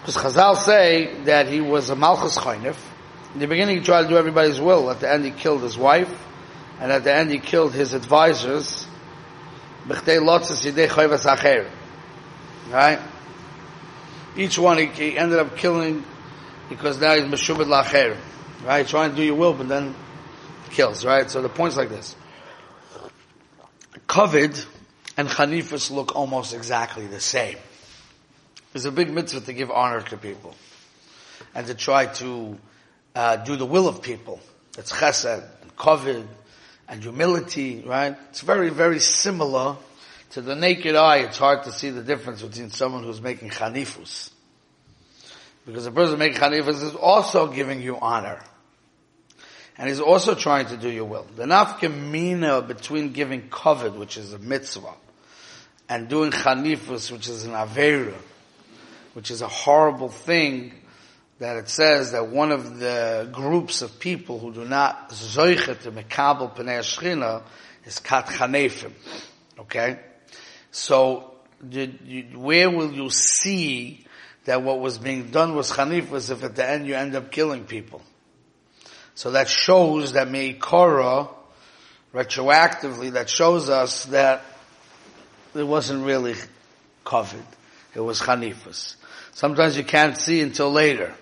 Because 0.00 0.16
Chazal 0.16 0.56
say 0.56 1.22
that 1.24 1.48
he 1.48 1.60
was 1.60 1.90
a 1.90 1.96
Malchus 1.96 2.36
Chaynif. 2.38 2.76
In 3.34 3.40
the 3.40 3.48
beginning, 3.48 3.78
he 3.78 3.82
tried 3.82 4.02
to 4.02 4.08
do 4.08 4.16
everybody's 4.16 4.60
will. 4.60 4.90
At 4.90 5.00
the 5.00 5.10
end, 5.10 5.24
he 5.24 5.32
killed 5.32 5.62
his 5.62 5.76
wife, 5.76 6.12
and 6.80 6.92
at 6.92 7.02
the 7.02 7.12
end, 7.12 7.30
he 7.30 7.40
killed 7.40 7.74
his 7.74 7.92
advisors. 7.92 8.86
Right? 12.70 13.00
Each 14.36 14.58
one, 14.58 14.78
he, 14.78 14.86
he 14.86 15.18
ended 15.18 15.38
up 15.40 15.56
killing 15.56 16.04
because 16.68 17.00
now 17.00 17.14
he's 17.14 17.24
meshubed 17.24 17.66
lacher, 17.66 18.16
right? 18.64 18.86
Trying 18.86 19.10
to 19.10 19.16
do 19.16 19.22
your 19.22 19.34
will, 19.34 19.52
but 19.52 19.68
then 19.68 19.94
kills, 20.70 21.04
right? 21.04 21.28
So 21.30 21.42
the 21.42 21.48
point's 21.48 21.76
like 21.76 21.88
this. 21.88 22.16
Kovid 24.08 24.64
and 25.16 25.28
Hanifas 25.28 25.90
look 25.90 26.14
almost 26.16 26.54
exactly 26.54 27.06
the 27.06 27.20
same. 27.20 27.56
It's 28.74 28.84
a 28.84 28.92
big 28.92 29.10
mitzvah 29.10 29.40
to 29.42 29.52
give 29.52 29.70
honor 29.70 30.02
to 30.02 30.16
people 30.16 30.54
and 31.54 31.66
to 31.66 31.74
try 31.74 32.06
to 32.06 32.58
uh, 33.14 33.36
do 33.36 33.56
the 33.56 33.66
will 33.66 33.88
of 33.88 34.02
people. 34.02 34.40
It's 34.78 34.92
chesed 34.92 35.44
and 35.62 35.76
kovid 35.76 36.26
and 36.88 37.02
humility, 37.02 37.82
right? 37.86 38.16
It's 38.30 38.40
very, 38.40 38.70
very 38.70 39.00
similar 39.00 39.76
to 40.30 40.40
the 40.40 40.56
naked 40.56 40.96
eye. 40.96 41.18
It's 41.18 41.38
hard 41.38 41.64
to 41.64 41.72
see 41.72 41.90
the 41.90 42.02
difference 42.02 42.42
between 42.42 42.70
someone 42.70 43.04
who's 43.04 43.20
making 43.20 43.50
chanifus 43.50 44.30
because 45.66 45.84
the 45.84 45.90
person 45.90 46.18
making 46.18 46.38
chanifas 46.38 46.82
is 46.82 46.94
also 46.94 47.46
giving 47.46 47.80
you 47.80 47.98
honor. 47.98 48.42
And 49.76 49.88
he's 49.88 50.00
also 50.00 50.34
trying 50.34 50.66
to 50.66 50.76
do 50.76 50.88
your 50.88 51.04
will. 51.04 51.26
The 51.36 51.44
nafkamina 51.44 52.66
between 52.68 53.12
giving 53.12 53.48
covet, 53.48 53.94
which 53.94 54.16
is 54.16 54.32
a 54.32 54.38
mitzvah, 54.38 54.94
and 55.88 56.08
doing 56.08 56.30
chanifas, 56.30 57.10
which 57.10 57.28
is 57.28 57.44
an 57.44 57.52
avera, 57.52 58.14
which 59.14 59.30
is 59.30 59.42
a 59.42 59.48
horrible 59.48 60.10
thing, 60.10 60.72
that 61.38 61.56
it 61.56 61.68
says 61.68 62.12
that 62.12 62.28
one 62.28 62.52
of 62.52 62.78
the 62.78 63.28
groups 63.32 63.82
of 63.82 63.98
people 63.98 64.38
who 64.38 64.52
do 64.52 64.64
not 64.64 65.10
zoichet 65.10 65.82
to 65.82 65.92
mekabel 65.92 66.54
pnei 66.54 66.80
shchina 66.80 67.42
is 67.84 67.98
kat 67.98 68.26
chanefim. 68.26 68.92
Okay? 69.58 69.98
So, 70.70 71.34
where 72.34 72.70
will 72.70 72.92
you 72.92 73.10
see 73.10 74.04
that 74.44 74.62
what 74.62 74.80
was 74.80 74.98
being 74.98 75.30
done 75.30 75.54
was 75.54 75.76
was 75.76 76.30
if 76.30 76.44
at 76.44 76.54
the 76.54 76.68
end 76.68 76.86
you 76.86 76.94
end 76.94 77.14
up 77.14 77.30
killing 77.30 77.64
people. 77.64 78.02
So 79.14 79.30
that 79.32 79.48
shows 79.48 80.12
that 80.14 80.28
Meikora, 80.28 81.28
retroactively, 82.12 83.12
that 83.12 83.30
shows 83.30 83.70
us 83.70 84.06
that 84.06 84.42
it 85.54 85.62
wasn't 85.62 86.04
really 86.04 86.34
covered. 87.04 87.46
It 87.94 88.00
was 88.00 88.20
Hanifas. 88.20 88.96
Sometimes 89.32 89.76
you 89.76 89.84
can't 89.84 90.16
see 90.16 90.40
until 90.40 90.70
later 90.70 91.14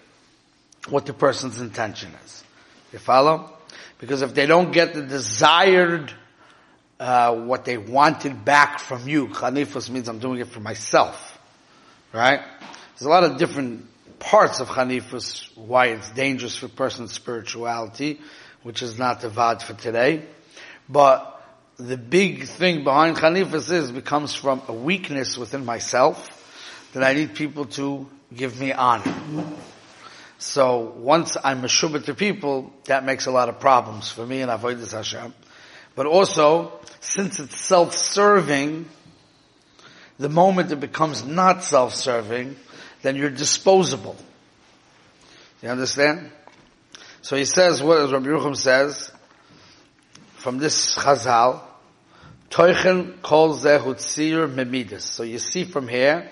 what 0.88 1.06
the 1.06 1.12
person's 1.12 1.60
intention 1.60 2.10
is. 2.24 2.44
You 2.92 2.98
follow? 2.98 3.50
Because 3.98 4.22
if 4.22 4.34
they 4.34 4.46
don't 4.46 4.72
get 4.72 4.94
the 4.94 5.02
desired, 5.02 6.12
uh, 6.98 7.34
what 7.34 7.64
they 7.64 7.78
wanted 7.78 8.44
back 8.44 8.80
from 8.80 9.08
you, 9.08 9.28
Hanifas 9.28 9.88
means 9.90 10.08
I'm 10.08 10.18
doing 10.18 10.40
it 10.40 10.48
for 10.48 10.60
myself. 10.60 11.38
Right? 12.12 12.40
There's 12.90 13.06
a 13.06 13.08
lot 13.08 13.24
of 13.24 13.38
different 13.38 13.86
parts 14.18 14.60
of 14.60 14.68
Hanifus, 14.68 15.56
why 15.56 15.86
it's 15.86 16.10
dangerous 16.10 16.56
for 16.56 16.68
person's 16.68 17.12
spirituality, 17.12 18.20
which 18.62 18.82
is 18.82 18.98
not 18.98 19.20
the 19.20 19.28
vad 19.28 19.62
for 19.62 19.74
today. 19.74 20.24
But 20.88 21.28
the 21.76 21.96
big 21.96 22.44
thing 22.44 22.84
behind 22.84 23.16
Hanifus 23.16 23.72
is, 23.72 23.90
becomes 23.90 24.34
from 24.34 24.62
a 24.68 24.72
weakness 24.72 25.38
within 25.38 25.64
myself, 25.64 26.38
that 26.92 27.02
I 27.02 27.14
need 27.14 27.34
people 27.34 27.64
to 27.64 28.08
give 28.34 28.60
me 28.60 28.72
honor. 28.72 29.14
So 30.42 30.92
once 30.96 31.36
I'm 31.44 31.64
a 31.64 31.68
shubba 31.68 32.04
to 32.06 32.14
people, 32.14 32.72
that 32.86 33.04
makes 33.04 33.26
a 33.26 33.30
lot 33.30 33.48
of 33.48 33.60
problems 33.60 34.10
for 34.10 34.26
me 34.26 34.40
and 34.40 34.50
Avodah 34.50 34.90
Hashem. 34.90 35.32
But 35.94 36.06
also, 36.06 36.80
since 36.98 37.38
it's 37.38 37.56
self-serving, 37.60 38.86
the 40.18 40.28
moment 40.28 40.72
it 40.72 40.80
becomes 40.80 41.24
not 41.24 41.62
self-serving, 41.62 42.56
then 43.02 43.14
you're 43.14 43.30
disposable. 43.30 44.16
You 45.62 45.68
understand? 45.68 46.32
So 47.20 47.36
he 47.36 47.44
says, 47.44 47.80
what 47.80 48.00
as 48.00 48.10
Rabbi 48.10 48.26
Yerucham 48.26 48.56
says, 48.56 49.12
from 50.34 50.58
this 50.58 50.96
Chazal, 50.96 51.60
Toichen 52.50 53.22
kol 53.22 53.54
zehutzir 53.54 54.52
memidus. 54.52 55.02
So 55.02 55.22
you 55.22 55.38
see 55.38 55.62
from 55.62 55.86
here, 55.86 56.28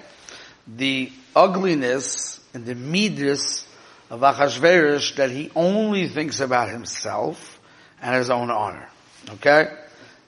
the 0.66 1.12
ugliness 1.36 2.40
and 2.52 2.66
the 2.66 2.74
midas 2.74 3.66
of 4.10 4.20
Achashverosh 4.20 5.16
that 5.16 5.30
he 5.30 5.50
only 5.54 6.08
thinks 6.08 6.40
about 6.40 6.68
himself 6.68 7.60
and 8.02 8.16
his 8.16 8.28
own 8.28 8.50
honor. 8.50 8.88
Okay? 9.34 9.68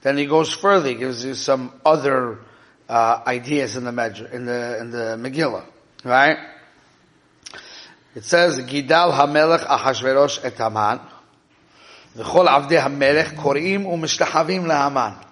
Then 0.01 0.17
he 0.17 0.25
goes 0.25 0.53
further, 0.53 0.89
he 0.89 0.95
gives 0.95 1.23
you 1.23 1.33
some 1.33 1.73
other 1.85 2.39
uh, 2.87 3.21
ideas 3.27 3.75
in 3.75 3.83
the 3.83 4.29
in 4.31 4.45
the 4.45 4.77
in 4.79 4.91
the 4.91 5.17
Megillah. 5.19 5.65
Right? 6.03 6.37
It 8.15 8.23
says, 8.25 8.59
Gidal 8.59 9.11
HaMelech 9.11 9.65
Achashverosh 9.65 10.45
et 10.45 10.57
Haman, 10.57 10.99
V'chol 12.15 12.47
Avdei 12.47 12.79
HaMelech 12.79 13.35
Korim 13.35 13.85
U'Mishtachavim 13.85 14.65
LeHaman. 14.65 15.25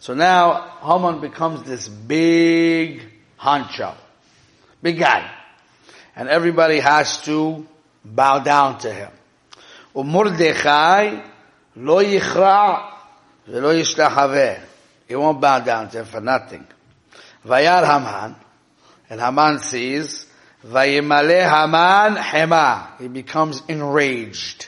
So 0.00 0.14
now, 0.14 0.78
Haman 0.82 1.20
becomes 1.20 1.62
this 1.62 1.88
big 1.88 3.02
honcho. 3.38 3.94
Big 4.82 4.98
guy. 4.98 5.30
And 6.20 6.28
everybody 6.28 6.80
has 6.80 7.22
to 7.22 7.66
bow 8.04 8.40
down 8.40 8.76
to 8.80 8.92
him. 8.92 9.10
Umordechai 9.96 11.24
lo 11.76 12.04
yichra 12.04 12.90
v'lo 13.48 13.72
yishtachaveh. 13.74 14.60
He 15.08 15.16
won't 15.16 15.40
bow 15.40 15.60
down 15.60 15.88
to 15.88 16.00
him 16.00 16.04
for 16.04 16.20
nothing. 16.20 16.66
Vayar 17.46 17.86
Haman, 17.86 18.36
and 19.08 19.18
Haman 19.18 19.60
sees, 19.60 20.26
Vayimale 20.62 21.40
Haman 21.48 22.22
Hema. 22.22 23.00
He 23.00 23.08
becomes 23.08 23.62
enraged. 23.66 24.66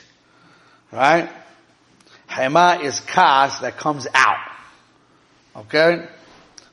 Right? 0.91 1.29
Hema 2.27 2.83
is 2.83 2.99
kas 2.99 3.59
that 3.59 3.77
comes 3.77 4.07
out. 4.11 4.55
Okay? 5.55 6.07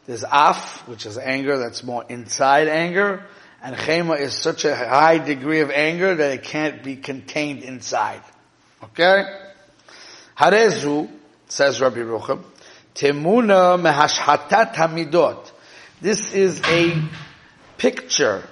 There's 0.07 0.25
af, 0.25 0.89
which 0.89 1.05
is 1.05 1.19
anger 1.19 1.59
that's 1.59 1.85
more 1.85 2.07
inside 2.09 2.69
anger, 2.69 3.27
and 3.63 3.77
chema 3.77 4.19
is 4.19 4.35
such 4.35 4.65
a 4.65 4.75
high 4.75 5.19
degree 5.19 5.61
of 5.61 5.71
anger 5.71 6.15
that 6.15 6.33
it 6.33 6.43
can't 6.43 6.83
be 6.83 6.97
contained 6.97 7.63
inside. 7.63 8.23
Okay? 8.83 9.25
Harezu, 10.37 11.11
says 11.49 11.81
Rabbi 11.81 11.99
Rucham, 11.99 12.43
temuna 12.95 13.79
mehashhatat 13.81 14.75
hamidot. 14.75 15.51
This 16.01 16.33
is 16.33 16.63
a 16.65 17.03
picture, 17.77 18.43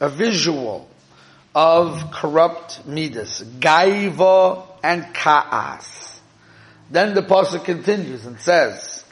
a 0.00 0.08
visual 0.08 0.88
of 1.54 2.10
corrupt 2.12 2.86
midas, 2.86 3.42
gaiva 3.58 4.66
and 4.82 5.12
kaas. 5.14 6.20
Then 6.90 7.14
the 7.14 7.22
pasuk 7.22 7.64
continues 7.64 8.26
and 8.26 8.38
says, 8.38 9.03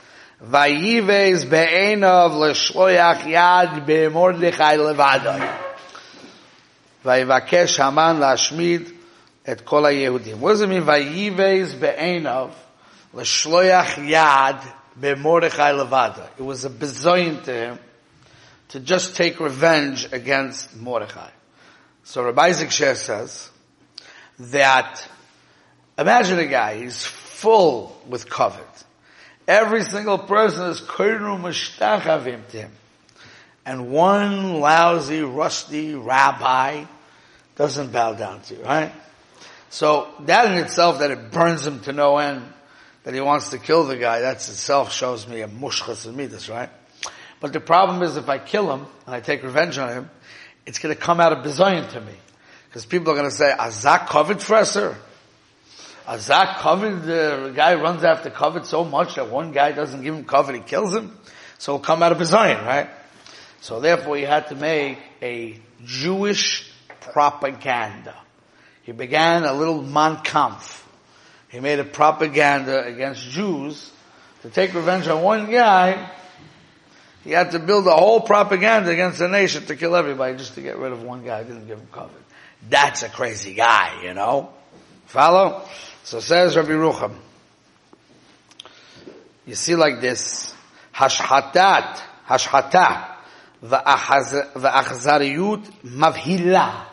Vayives 0.44 1.48
be'enov 1.48 2.34
l'shloyach 2.34 3.26
yad 3.26 3.86
be'mordechai 3.86 4.76
levadai. 4.76 5.58
Vayivakesh 7.04 7.76
Haman 7.78 8.18
lashmid 8.18 8.92
et 9.46 9.64
kol 9.64 9.82
ha-Yehudim. 9.82 10.38
What 10.38 10.52
does 10.52 10.62
it 10.62 10.68
mean, 10.68 10.82
Vayives 10.82 11.78
be'enov 11.78 12.50
l'shloyach 13.12 14.08
yad 14.08 14.60
be'mordechai 15.00 15.74
levadai? 15.78 16.28
It 16.36 16.42
was 16.42 16.64
a 16.64 16.70
bezoin 16.70 17.44
to 17.44 17.52
him 17.52 17.78
to 18.70 18.80
just 18.80 19.14
take 19.14 19.38
revenge 19.38 20.12
against 20.12 20.74
Mordechai. 20.76 21.30
So 22.02 22.24
Rabbi 22.24 22.46
Isaac 22.48 22.72
Sher 22.72 22.96
says 22.96 23.48
that 24.40 25.06
imagine 25.96 26.40
a 26.40 26.46
guy, 26.46 26.82
he's 26.82 27.04
full 27.04 27.96
with 28.08 28.28
covet. 28.28 28.66
Every 29.48 29.82
single 29.82 30.18
person 30.18 30.68
is 30.68 30.80
koinu 30.80 31.40
mushtachavim 31.40 32.48
to 32.48 32.56
him. 32.56 32.72
And 33.64 33.90
one 33.90 34.60
lousy, 34.60 35.22
rusty 35.22 35.94
rabbi 35.94 36.84
doesn't 37.56 37.92
bow 37.92 38.14
down 38.14 38.40
to 38.42 38.56
you, 38.56 38.62
right? 38.62 38.92
So 39.70 40.08
that 40.20 40.50
in 40.50 40.58
itself, 40.58 40.98
that 40.98 41.10
it 41.10 41.30
burns 41.30 41.66
him 41.66 41.80
to 41.80 41.92
no 41.92 42.18
end, 42.18 42.42
that 43.04 43.14
he 43.14 43.20
wants 43.20 43.50
to 43.50 43.58
kill 43.58 43.84
the 43.84 43.96
guy, 43.96 44.20
that 44.20 44.36
itself 44.36 44.92
shows 44.92 45.26
me 45.26 45.40
a 45.40 45.48
mushchas 45.48 46.12
midas, 46.12 46.48
right? 46.48 46.70
But 47.40 47.52
the 47.52 47.60
problem 47.60 48.02
is 48.02 48.16
if 48.16 48.28
I 48.28 48.38
kill 48.38 48.72
him 48.72 48.86
and 49.06 49.14
I 49.14 49.20
take 49.20 49.42
revenge 49.42 49.78
on 49.78 49.88
him, 49.88 50.10
it's 50.66 50.78
going 50.78 50.94
to 50.94 51.00
come 51.00 51.20
out 51.20 51.32
of 51.32 51.44
bizayin 51.44 51.88
to 51.90 52.00
me. 52.00 52.12
Because 52.68 52.86
people 52.86 53.12
are 53.12 53.16
going 53.16 53.28
to 53.28 53.34
say, 53.34 53.52
Azak 53.58 54.06
covered 54.06 54.40
fresser. 56.06 56.18
Azak 56.18 56.58
covered, 56.58 57.02
the 57.02 57.52
guy 57.54 57.74
runs 57.74 58.04
after 58.04 58.30
covered 58.30 58.66
so 58.66 58.84
much 58.84 59.16
that 59.16 59.30
one 59.30 59.52
guy 59.52 59.72
doesn't 59.72 60.02
give 60.02 60.14
him 60.14 60.24
cover, 60.24 60.52
he 60.52 60.60
kills 60.60 60.94
him. 60.94 61.16
So 61.58 61.74
it'll 61.74 61.84
come 61.84 62.02
out 62.02 62.12
of 62.12 62.18
bizayin, 62.18 62.64
right? 62.64 62.88
So 63.60 63.80
therefore 63.80 64.16
he 64.16 64.22
had 64.22 64.48
to 64.48 64.54
make 64.54 64.98
a 65.20 65.58
Jewish 65.84 66.70
propaganda. 67.00 68.16
He 68.82 68.92
began 68.92 69.44
a 69.44 69.52
little 69.52 69.82
Mein 69.82 70.16
Kampf. 70.16 70.86
He 71.48 71.60
made 71.60 71.78
a 71.78 71.84
propaganda 71.84 72.84
against 72.84 73.28
Jews 73.28 73.92
to 74.42 74.50
take 74.50 74.74
revenge 74.74 75.06
on 75.06 75.22
one 75.22 75.50
guy 75.50 76.10
he 77.24 77.30
had 77.30 77.52
to 77.52 77.58
build 77.58 77.86
a 77.86 77.94
whole 77.94 78.20
propaganda 78.20 78.90
against 78.90 79.18
the 79.18 79.28
nation 79.28 79.64
to 79.66 79.76
kill 79.76 79.94
everybody 79.94 80.36
just 80.36 80.54
to 80.54 80.60
get 80.60 80.76
rid 80.76 80.92
of 80.92 81.02
one 81.02 81.24
guy 81.24 81.42
didn't 81.44 81.66
give 81.66 81.78
him 81.78 81.86
cover. 81.92 82.10
That's 82.68 83.02
a 83.02 83.08
crazy 83.08 83.54
guy, 83.54 84.02
you 84.02 84.14
know? 84.14 84.50
Follow? 85.06 85.62
So 86.04 86.20
says 86.20 86.56
Rabbi 86.56 86.70
Rucham. 86.70 87.14
You 89.46 89.54
see 89.54 89.76
like 89.76 90.00
this, 90.00 90.54
hashhatat, 90.94 92.00
hashhata, 92.26 93.16
v'achzariyut 93.62 95.64
mavhila, 95.84 96.86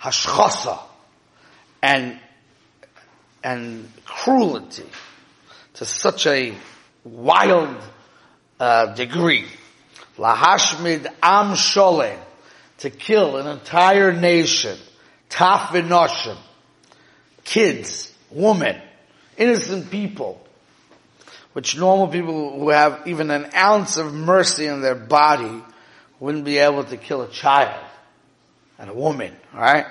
hashchasa, 0.00 0.78
and, 1.82 2.18
and 3.44 3.90
cruelty 4.04 4.86
to 5.74 5.84
such 5.84 6.26
a 6.26 6.54
wild 7.04 7.76
uh, 8.58 8.94
degree. 8.94 9.46
Lahashmid 10.16 11.06
am 11.22 11.52
sholem, 11.52 12.18
to 12.78 12.90
kill 12.90 13.36
an 13.36 13.46
entire 13.46 14.12
nation, 14.12 14.76
taf 15.28 15.68
v'noshim, 15.68 16.38
kids, 17.43 18.13
women, 18.31 18.81
innocent 19.37 19.89
people, 19.91 20.41
which 21.53 21.77
normal 21.77 22.07
people 22.07 22.59
who 22.59 22.69
have 22.69 23.01
even 23.07 23.31
an 23.31 23.49
ounce 23.55 23.97
of 23.97 24.13
mercy 24.13 24.65
in 24.65 24.81
their 24.81 24.95
body 24.95 25.63
wouldn't 26.19 26.45
be 26.45 26.57
able 26.57 26.83
to 26.83 26.97
kill 26.97 27.21
a 27.21 27.29
child 27.29 27.83
and 28.77 28.89
a 28.89 28.93
woman, 28.93 29.33
alright? 29.53 29.85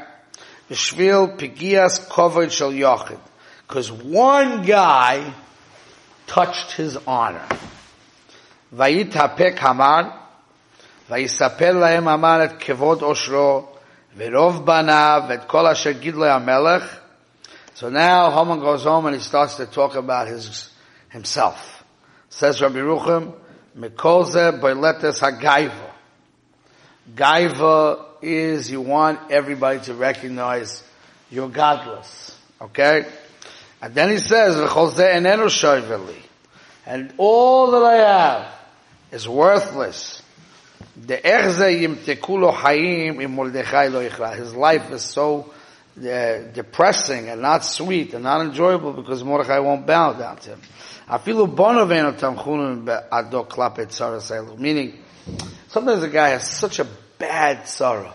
Bishvil 0.70 1.38
pigias 1.38 2.06
kovod 2.08 2.50
shel 2.50 2.72
yochid. 2.72 3.18
Because 3.66 3.90
one 3.90 4.62
guy 4.62 5.32
touched 6.26 6.72
his 6.72 6.96
honor. 7.06 7.46
ויתהפק 8.72 9.56
המן, 9.60 10.08
ויספר 11.10 11.72
להם 11.72 12.08
המן 12.08 12.40
את 12.44 12.52
כבוד 12.58 13.02
עושרו, 13.02 13.66
ורוב 14.16 14.66
בניו, 14.66 15.22
ואת 15.28 15.44
כל 15.46 15.66
אשר 15.66 15.90
גיד 15.90 16.14
לו 16.14 16.26
המלך. 16.26 16.96
so 17.79 17.89
now 17.89 18.29
Haman 18.29 18.59
goes 18.59 18.83
home 18.83 19.05
and 19.05 19.15
he 19.15 19.21
starts 19.21 19.55
to 19.55 19.65
talk 19.65 19.95
about 19.95 20.27
his 20.27 20.69
himself. 21.07 21.85
Says 22.27 22.61
Rabbi 22.61 22.79
Rucham, 22.79 23.33
Mikolze 23.77 24.59
boiletes 24.59 25.21
hagaiva. 25.21 25.89
Gaiva 27.15 28.05
is 28.21 28.69
you 28.69 28.81
want 28.81 29.31
everybody 29.31 29.79
to 29.85 29.93
recognize 29.93 30.83
you're 31.31 31.47
godless. 31.47 32.37
Okay? 32.59 33.05
And 33.81 33.95
then 33.95 34.09
he 34.09 34.17
says, 34.17 34.57
and 34.57 34.67
all 37.17 37.71
that 37.71 37.81
I 37.81 37.95
have 37.95 38.53
is 39.09 39.25
worthless. 39.25 40.21
His 41.07 41.23
life 44.53 44.91
is 44.91 45.01
so 45.01 45.53
uh, 45.97 46.51
depressing 46.53 47.27
and 47.29 47.41
not 47.41 47.65
sweet 47.65 48.13
and 48.13 48.23
not 48.23 48.41
enjoyable 48.41 48.93
because 48.93 49.23
Mordechai 49.23 49.59
won't 49.59 49.85
bow 49.85 50.13
down 50.13 50.37
to 50.37 50.51
him. 50.51 50.61
Meaning, 54.57 55.03
sometimes 55.67 56.03
a 56.03 56.07
guy 56.07 56.29
has 56.29 56.47
such 56.47 56.79
a 56.79 56.87
bad 57.17 57.67
sorrow. 57.67 58.13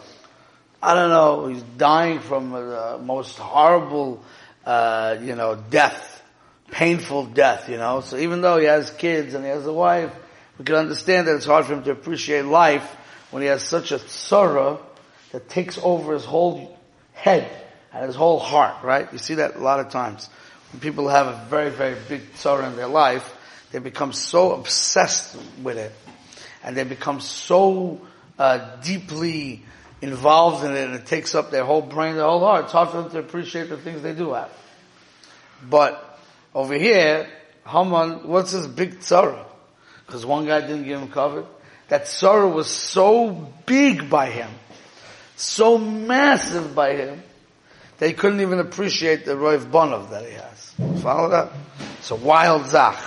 I 0.83 0.95
don't 0.95 1.11
know, 1.11 1.49
he's 1.49 1.63
dying 1.63 2.21
from 2.21 2.53
the 2.53 3.01
most 3.03 3.37
horrible, 3.39 4.23
uh, 4.65 5.17
you 5.21 5.35
know, 5.35 5.57
death, 5.71 6.23
painful 6.71 7.27
death, 7.27 7.69
you 7.69 7.77
know. 7.77 8.01
So 8.01 8.17
even 8.17 8.41
though 8.41 8.59
he 8.59 8.67
has 8.67 8.91
kids 8.91 9.35
and 9.35 9.45
he 9.45 9.51
has 9.51 9.67
a 9.67 9.73
wife, 9.73 10.15
we 10.59 10.65
can 10.65 10.77
understand 10.77 11.27
that 11.27 11.37
it's 11.37 11.47
hard 11.47 11.67
for 11.67 11.75
him 11.75 11.83
to 11.85 11.91
appreciate 11.91 12.45
life 12.45 12.89
when 13.31 13.43
he 13.43 13.49
has 13.49 13.63
such 13.63 13.93
a 13.93 13.99
sorrow 13.99 14.81
that 15.33 15.49
takes 15.49 15.79
over 15.83 16.15
his 16.15 16.25
whole 16.25 16.79
head 17.13 17.64
his 18.03 18.15
whole 18.15 18.39
heart, 18.39 18.83
right? 18.83 19.11
You 19.13 19.19
see 19.19 19.35
that 19.35 19.57
a 19.57 19.59
lot 19.59 19.81
of 19.81 19.91
times. 19.91 20.29
When 20.73 20.81
people 20.81 21.09
have 21.09 21.27
a 21.27 21.45
very, 21.49 21.71
very 21.71 21.97
big 22.09 22.23
sorrow 22.35 22.67
in 22.67 22.77
their 22.77 22.89
life, 22.89 23.35
they 23.73 23.79
become 23.79 24.13
so 24.13 24.53
obsessed 24.53 25.37
with 25.63 25.79
it 25.79 25.93
and 26.63 26.77
they 26.77 26.85
become 26.85 27.21
so 27.21 28.01
uh, 28.39 28.77
deeply 28.83 29.63
involved 30.01 30.65
in 30.65 30.73
it 30.73 30.85
and 30.85 30.95
it 30.95 31.07
takes 31.07 31.35
up 31.35 31.51
their 31.51 31.65
whole 31.65 31.83
brain, 31.83 32.17
their 32.17 32.25
whole 32.25 32.41
heart. 32.41 32.65
It's 32.65 32.73
hard 32.73 32.91
for 32.91 33.03
them 33.03 33.11
to 33.11 33.19
appreciate 33.21 33.69
the 33.69 33.77
things 33.77 34.03
they 34.03 34.15
do 34.15 34.33
have. 34.33 34.51
But 35.63 36.19
over 36.55 36.75
here, 36.75 37.29
Haman, 37.67 38.29
what's 38.29 38.51
his 38.51 38.67
big 38.67 39.03
sorrow? 39.03 39.47
because 40.07 40.27
one 40.27 40.47
guy 40.47 40.61
didn't 40.61 40.85
give 40.85 41.01
him 41.01 41.09
cover. 41.09 41.45
That 41.89 42.09
sorrow 42.09 42.49
was 42.49 42.69
so 42.69 43.53
big 43.67 44.09
by 44.09 44.31
him, 44.31 44.51
so 45.37 45.79
massive 45.79 46.75
by 46.75 46.95
him, 46.95 47.23
that 47.98 48.08
he 48.08 48.14
couldn't 48.14 48.42
even 48.42 48.60
appreciate 48.60 49.26
the 49.26 49.34
Roiv 49.34 49.70
Bonov 49.70 50.12
that 50.12 50.26
he 50.26 50.34
has. 50.34 51.02
Follow 51.02 51.30
that? 51.30 51.52
It's 51.98 52.12
a 52.12 52.16
wild 52.16 52.66
Zach. 52.68 52.98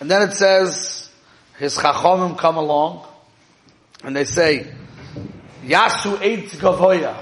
And 0.00 0.10
then 0.10 0.28
it 0.28 0.32
says, 0.32 1.10
his 1.58 1.76
Chachomim 1.76 2.38
come 2.38 2.56
along, 2.56 3.06
and 4.04 4.16
they 4.16 4.24
say, 4.24 4.66
Yasu 5.64 6.16
Eitz 6.18 6.50
Gavoya, 6.50 7.16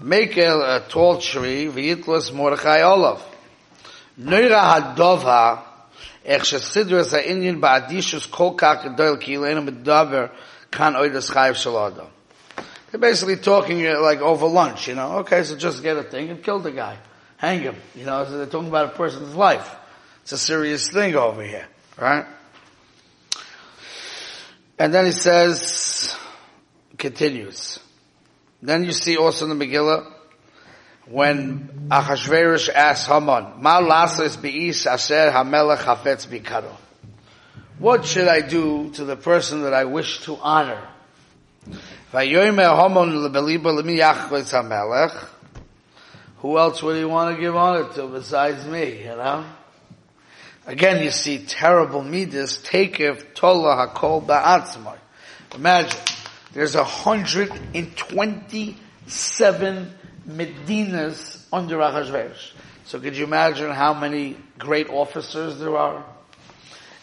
make 0.00 0.36
a, 0.36 0.76
a 0.76 0.80
tall 0.88 1.18
tree, 1.18 1.66
V'yitlas 1.66 2.32
Mordechai 2.32 2.82
Olav. 2.82 3.22
Neira 4.18 4.94
Hadova, 4.94 5.62
איך 6.24 6.44
שסידרו 6.44 7.00
את 7.00 7.12
העניין 7.12 7.60
באדישוס 7.60 8.26
כל 8.26 8.50
כך 8.56 8.74
גדול 8.84 9.16
כאילו 9.20 9.44
אינו 9.44 9.62
מדבר 9.62 10.26
כאן 10.72 10.96
אוידס 10.96 11.30
חייב 11.30 11.54
של 11.54 11.76
אדם. 11.76 12.04
they're 12.91 12.99
basically 12.99 13.37
talking 13.37 13.85
uh, 13.85 14.01
like 14.01 14.19
over 14.19 14.47
lunch, 14.47 14.87
you 14.87 14.95
know. 14.95 15.19
Okay, 15.19 15.43
so 15.43 15.55
just 15.55 15.83
get 15.83 15.97
a 15.97 16.03
thing 16.03 16.29
and 16.29 16.43
kill 16.43 16.59
the 16.59 16.71
guy. 16.71 16.97
Hang 17.37 17.61
him. 17.61 17.75
You 17.95 18.05
know, 18.05 18.25
so 18.25 18.37
they're 18.37 18.47
talking 18.47 18.67
about 18.67 18.93
a 18.93 18.97
person's 18.97 19.35
life. 19.35 19.75
It's 20.23 20.31
a 20.31 20.37
serious 20.37 20.89
thing 20.89 21.15
over 21.15 21.43
here, 21.43 21.67
right? 21.97 22.25
And 24.77 24.93
then 24.93 25.05
he 25.05 25.11
says, 25.11 26.15
continues. 26.97 27.79
Then 28.61 28.83
you 28.83 28.91
see 28.91 29.17
also 29.17 29.49
in 29.49 29.57
the 29.57 29.65
Megillah, 29.65 30.11
when 31.05 31.87
Achashverosh 31.89 32.69
asks 32.69 33.07
Haman, 33.07 33.61
Ma 33.61 33.81
lasos 33.81 34.41
be'ish 34.41 34.85
asher 34.85 35.31
hamelech 35.31 35.79
hafetz 35.79 36.27
bikaro. 36.27 36.75
What 37.77 38.05
should 38.05 38.27
I 38.27 38.41
do 38.41 38.91
to 38.91 39.05
the 39.05 39.15
person 39.15 39.63
that 39.63 39.73
I 39.73 39.85
wish 39.85 40.21
to 40.25 40.37
honor? 40.37 40.85
Who 42.11 42.17
else 46.57 46.81
would 46.81 46.95
he 46.95 47.05
want 47.05 47.35
to 47.35 47.41
give 47.41 47.55
honor 47.55 47.93
to 47.93 48.07
besides 48.07 48.65
me, 48.65 49.03
you 49.03 49.15
know? 49.15 49.45
Again, 50.65 51.03
you 51.03 51.11
see 51.11 51.45
terrible 51.45 52.03
midas, 52.03 52.57
takef 52.59 53.35
tola 53.35 53.87
hakol 53.87 54.25
ba'atzmai. 54.25 54.97
Imagine, 55.55 55.99
there's 56.53 56.75
a 56.75 56.83
hundred 56.83 57.51
and 57.73 57.95
twenty-seven 57.97 59.93
Medinas 60.27 61.45
under 61.51 61.77
Achashverosh. 61.77 62.51
So 62.85 62.99
could 62.99 63.17
you 63.17 63.25
imagine 63.25 63.71
how 63.71 63.93
many 63.93 64.37
great 64.57 64.89
officers 64.89 65.59
there 65.59 65.75
are? 65.75 66.05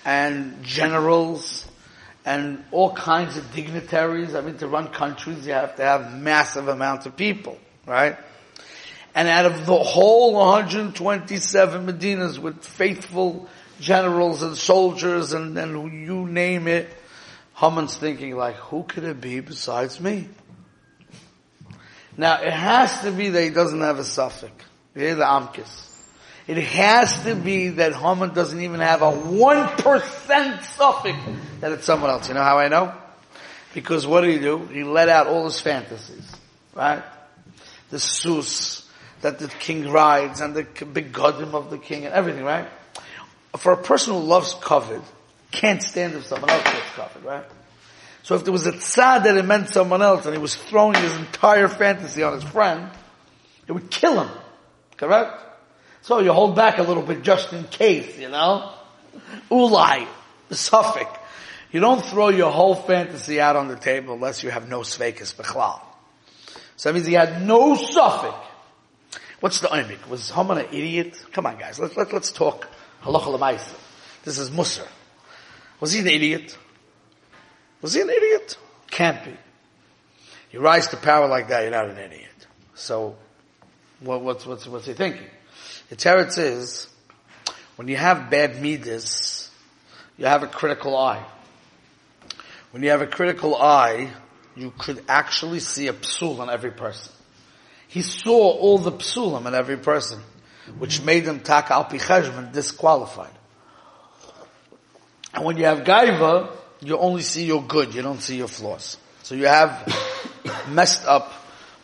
And 0.04 0.62
generals, 0.62 1.65
and 2.26 2.64
all 2.72 2.92
kinds 2.92 3.36
of 3.36 3.54
dignitaries. 3.54 4.34
I 4.34 4.40
mean, 4.40 4.58
to 4.58 4.66
run 4.66 4.88
countries, 4.88 5.46
you 5.46 5.52
have 5.52 5.76
to 5.76 5.82
have 5.82 6.12
massive 6.12 6.66
amounts 6.66 7.06
of 7.06 7.16
people, 7.16 7.56
right? 7.86 8.18
And 9.14 9.28
out 9.28 9.46
of 9.46 9.64
the 9.64 9.78
whole 9.78 10.34
127 10.34 11.86
Medinas 11.86 12.38
with 12.38 12.64
faithful 12.64 13.48
generals 13.80 14.42
and 14.42 14.56
soldiers 14.56 15.32
and, 15.32 15.56
and 15.56 16.06
you 16.06 16.26
name 16.26 16.66
it, 16.66 16.88
Haman's 17.54 17.96
thinking 17.96 18.36
like, 18.36 18.56
who 18.56 18.82
could 18.82 19.04
it 19.04 19.20
be 19.20 19.40
besides 19.40 20.00
me? 20.00 20.28
Now, 22.18 22.42
it 22.42 22.52
has 22.52 23.02
to 23.02 23.12
be 23.12 23.28
that 23.30 23.42
he 23.42 23.50
doesn't 23.50 23.80
have 23.80 23.98
a 23.98 24.04
suffix. 24.04 24.52
Yeah, 24.94 25.14
the 25.14 25.24
Amkis. 25.24 25.95
It 26.46 26.58
has 26.58 27.24
to 27.24 27.34
be 27.34 27.70
that 27.70 27.94
Haman 27.94 28.32
doesn't 28.32 28.60
even 28.60 28.80
have 28.80 29.02
a 29.02 29.10
1% 29.10 30.62
suffix 30.62 31.18
that 31.60 31.72
it's 31.72 31.84
someone 31.84 32.10
else. 32.10 32.28
You 32.28 32.34
know 32.34 32.42
how 32.42 32.58
I 32.58 32.68
know? 32.68 32.94
Because 33.74 34.06
what 34.06 34.20
did 34.20 34.30
he 34.30 34.38
do? 34.38 34.58
He 34.66 34.84
let 34.84 35.08
out 35.08 35.26
all 35.26 35.44
his 35.44 35.60
fantasies. 35.60 36.30
Right? 36.74 37.02
The 37.90 37.98
sus 37.98 38.88
that 39.22 39.38
the 39.38 39.48
king 39.48 39.90
rides 39.90 40.40
and 40.40 40.54
the 40.54 40.62
big 40.86 41.12
godim 41.12 41.54
of 41.54 41.70
the 41.70 41.78
king 41.78 42.04
and 42.04 42.14
everything, 42.14 42.44
right? 42.44 42.68
For 43.56 43.72
a 43.72 43.76
person 43.76 44.14
who 44.14 44.20
loves 44.20 44.54
covet, 44.54 45.02
can't 45.50 45.82
stand 45.82 46.14
if 46.14 46.26
someone 46.26 46.50
else 46.50 46.64
gets 46.64 46.90
covet, 46.94 47.24
right? 47.24 47.44
So 48.22 48.34
if 48.34 48.44
there 48.44 48.52
was 48.52 48.66
a 48.66 48.72
tzad 48.72 49.24
that 49.24 49.36
it 49.36 49.44
meant 49.44 49.70
someone 49.70 50.02
else 50.02 50.26
and 50.26 50.34
he 50.34 50.40
was 50.40 50.54
throwing 50.54 50.94
his 50.94 51.16
entire 51.16 51.68
fantasy 51.68 52.22
on 52.22 52.34
his 52.34 52.44
friend, 52.44 52.90
it 53.66 53.72
would 53.72 53.90
kill 53.90 54.22
him. 54.22 54.30
Correct? 54.96 55.42
So 56.06 56.20
you 56.20 56.32
hold 56.32 56.54
back 56.54 56.78
a 56.78 56.84
little 56.84 57.02
bit 57.02 57.22
just 57.22 57.52
in 57.52 57.64
case, 57.64 58.16
you 58.16 58.28
know? 58.28 58.72
Ulai, 59.50 60.06
the 60.48 60.54
suffix. 60.54 61.10
You 61.72 61.80
don't 61.80 62.00
throw 62.00 62.28
your 62.28 62.52
whole 62.52 62.76
fantasy 62.76 63.40
out 63.40 63.56
on 63.56 63.66
the 63.66 63.74
table 63.74 64.14
unless 64.14 64.44
you 64.44 64.50
have 64.50 64.68
no 64.68 64.82
svekis 64.82 65.34
bechlal. 65.34 65.80
So 66.76 66.88
that 66.88 66.94
means 66.94 67.08
he 67.08 67.14
had 67.14 67.44
no 67.44 67.74
suffix. 67.74 68.36
What's 69.40 69.58
the 69.58 69.66
oimik? 69.66 70.06
Was 70.06 70.30
Haman 70.30 70.58
an 70.58 70.66
idiot? 70.66 71.20
Come 71.32 71.44
on 71.44 71.58
guys, 71.58 71.80
let's, 71.80 71.96
let, 71.96 72.12
let's 72.12 72.30
talk 72.30 72.68
halacha 73.02 73.74
This 74.22 74.38
is 74.38 74.50
Musar. 74.50 74.86
Was 75.80 75.90
he 75.90 76.02
an 76.02 76.06
idiot? 76.06 76.56
Was 77.82 77.94
he 77.94 78.00
an 78.02 78.10
idiot? 78.10 78.56
Can't 78.92 79.24
be. 79.24 79.32
You 80.52 80.60
rise 80.60 80.86
to 80.86 80.98
power 80.98 81.26
like 81.26 81.48
that, 81.48 81.62
you're 81.62 81.72
not 81.72 81.88
an 81.90 81.98
idiot. 81.98 82.46
So, 82.76 83.16
what, 83.98 84.20
what's, 84.20 84.46
what's, 84.46 84.68
what's 84.68 84.86
he 84.86 84.92
thinking? 84.92 85.26
The 85.88 85.96
teretz 85.96 86.38
is, 86.38 86.88
when 87.76 87.88
you 87.88 87.96
have 87.96 88.30
bad 88.30 88.60
midas, 88.60 89.50
you 90.18 90.26
have 90.26 90.42
a 90.42 90.48
critical 90.48 90.96
eye. 90.96 91.24
When 92.70 92.82
you 92.82 92.90
have 92.90 93.02
a 93.02 93.06
critical 93.06 93.54
eye, 93.54 94.10
you 94.56 94.72
could 94.76 95.04
actually 95.08 95.60
see 95.60 95.88
a 95.88 95.92
psul 95.92 96.40
on 96.40 96.50
every 96.50 96.72
person. 96.72 97.12
He 97.88 98.02
saw 98.02 98.32
all 98.32 98.78
the 98.78 98.92
psulim 98.92 99.46
in 99.46 99.54
every 99.54 99.76
person, 99.76 100.20
which 100.78 101.02
made 101.02 101.24
him 101.24 101.40
tak 101.40 101.70
al 101.70 101.88
disqualified. 102.52 103.30
And 105.32 105.44
when 105.44 105.56
you 105.56 105.66
have 105.66 105.80
gaiva, 105.80 106.50
you 106.80 106.98
only 106.98 107.22
see 107.22 107.44
your 107.44 107.62
good, 107.62 107.94
you 107.94 108.02
don't 108.02 108.20
see 108.20 108.36
your 108.36 108.48
flaws. 108.48 108.96
So 109.22 109.34
you 109.34 109.46
have 109.46 109.86
messed 110.68 111.04
up 111.06 111.32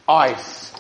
eyes. 0.09 0.72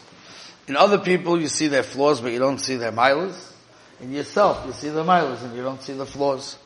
In 0.69 0.77
other 0.77 0.99
people, 0.99 1.41
you 1.41 1.49
see 1.49 1.69
their 1.69 1.83
flaws, 1.83 2.21
but 2.21 2.33
you 2.33 2.39
don't 2.39 2.59
see 2.59 2.77
their 2.77 2.93
milas. 2.93 3.53
In 4.01 4.13
yourself, 4.13 4.65
you 4.67 4.73
see 4.73 4.89
the 4.89 5.05
milas 5.05 5.43
and 5.43 5.57
you 5.57 5.63
don't 5.63 5.83
see 5.83 5.93
the 5.93 6.07
flaws. 6.07 6.59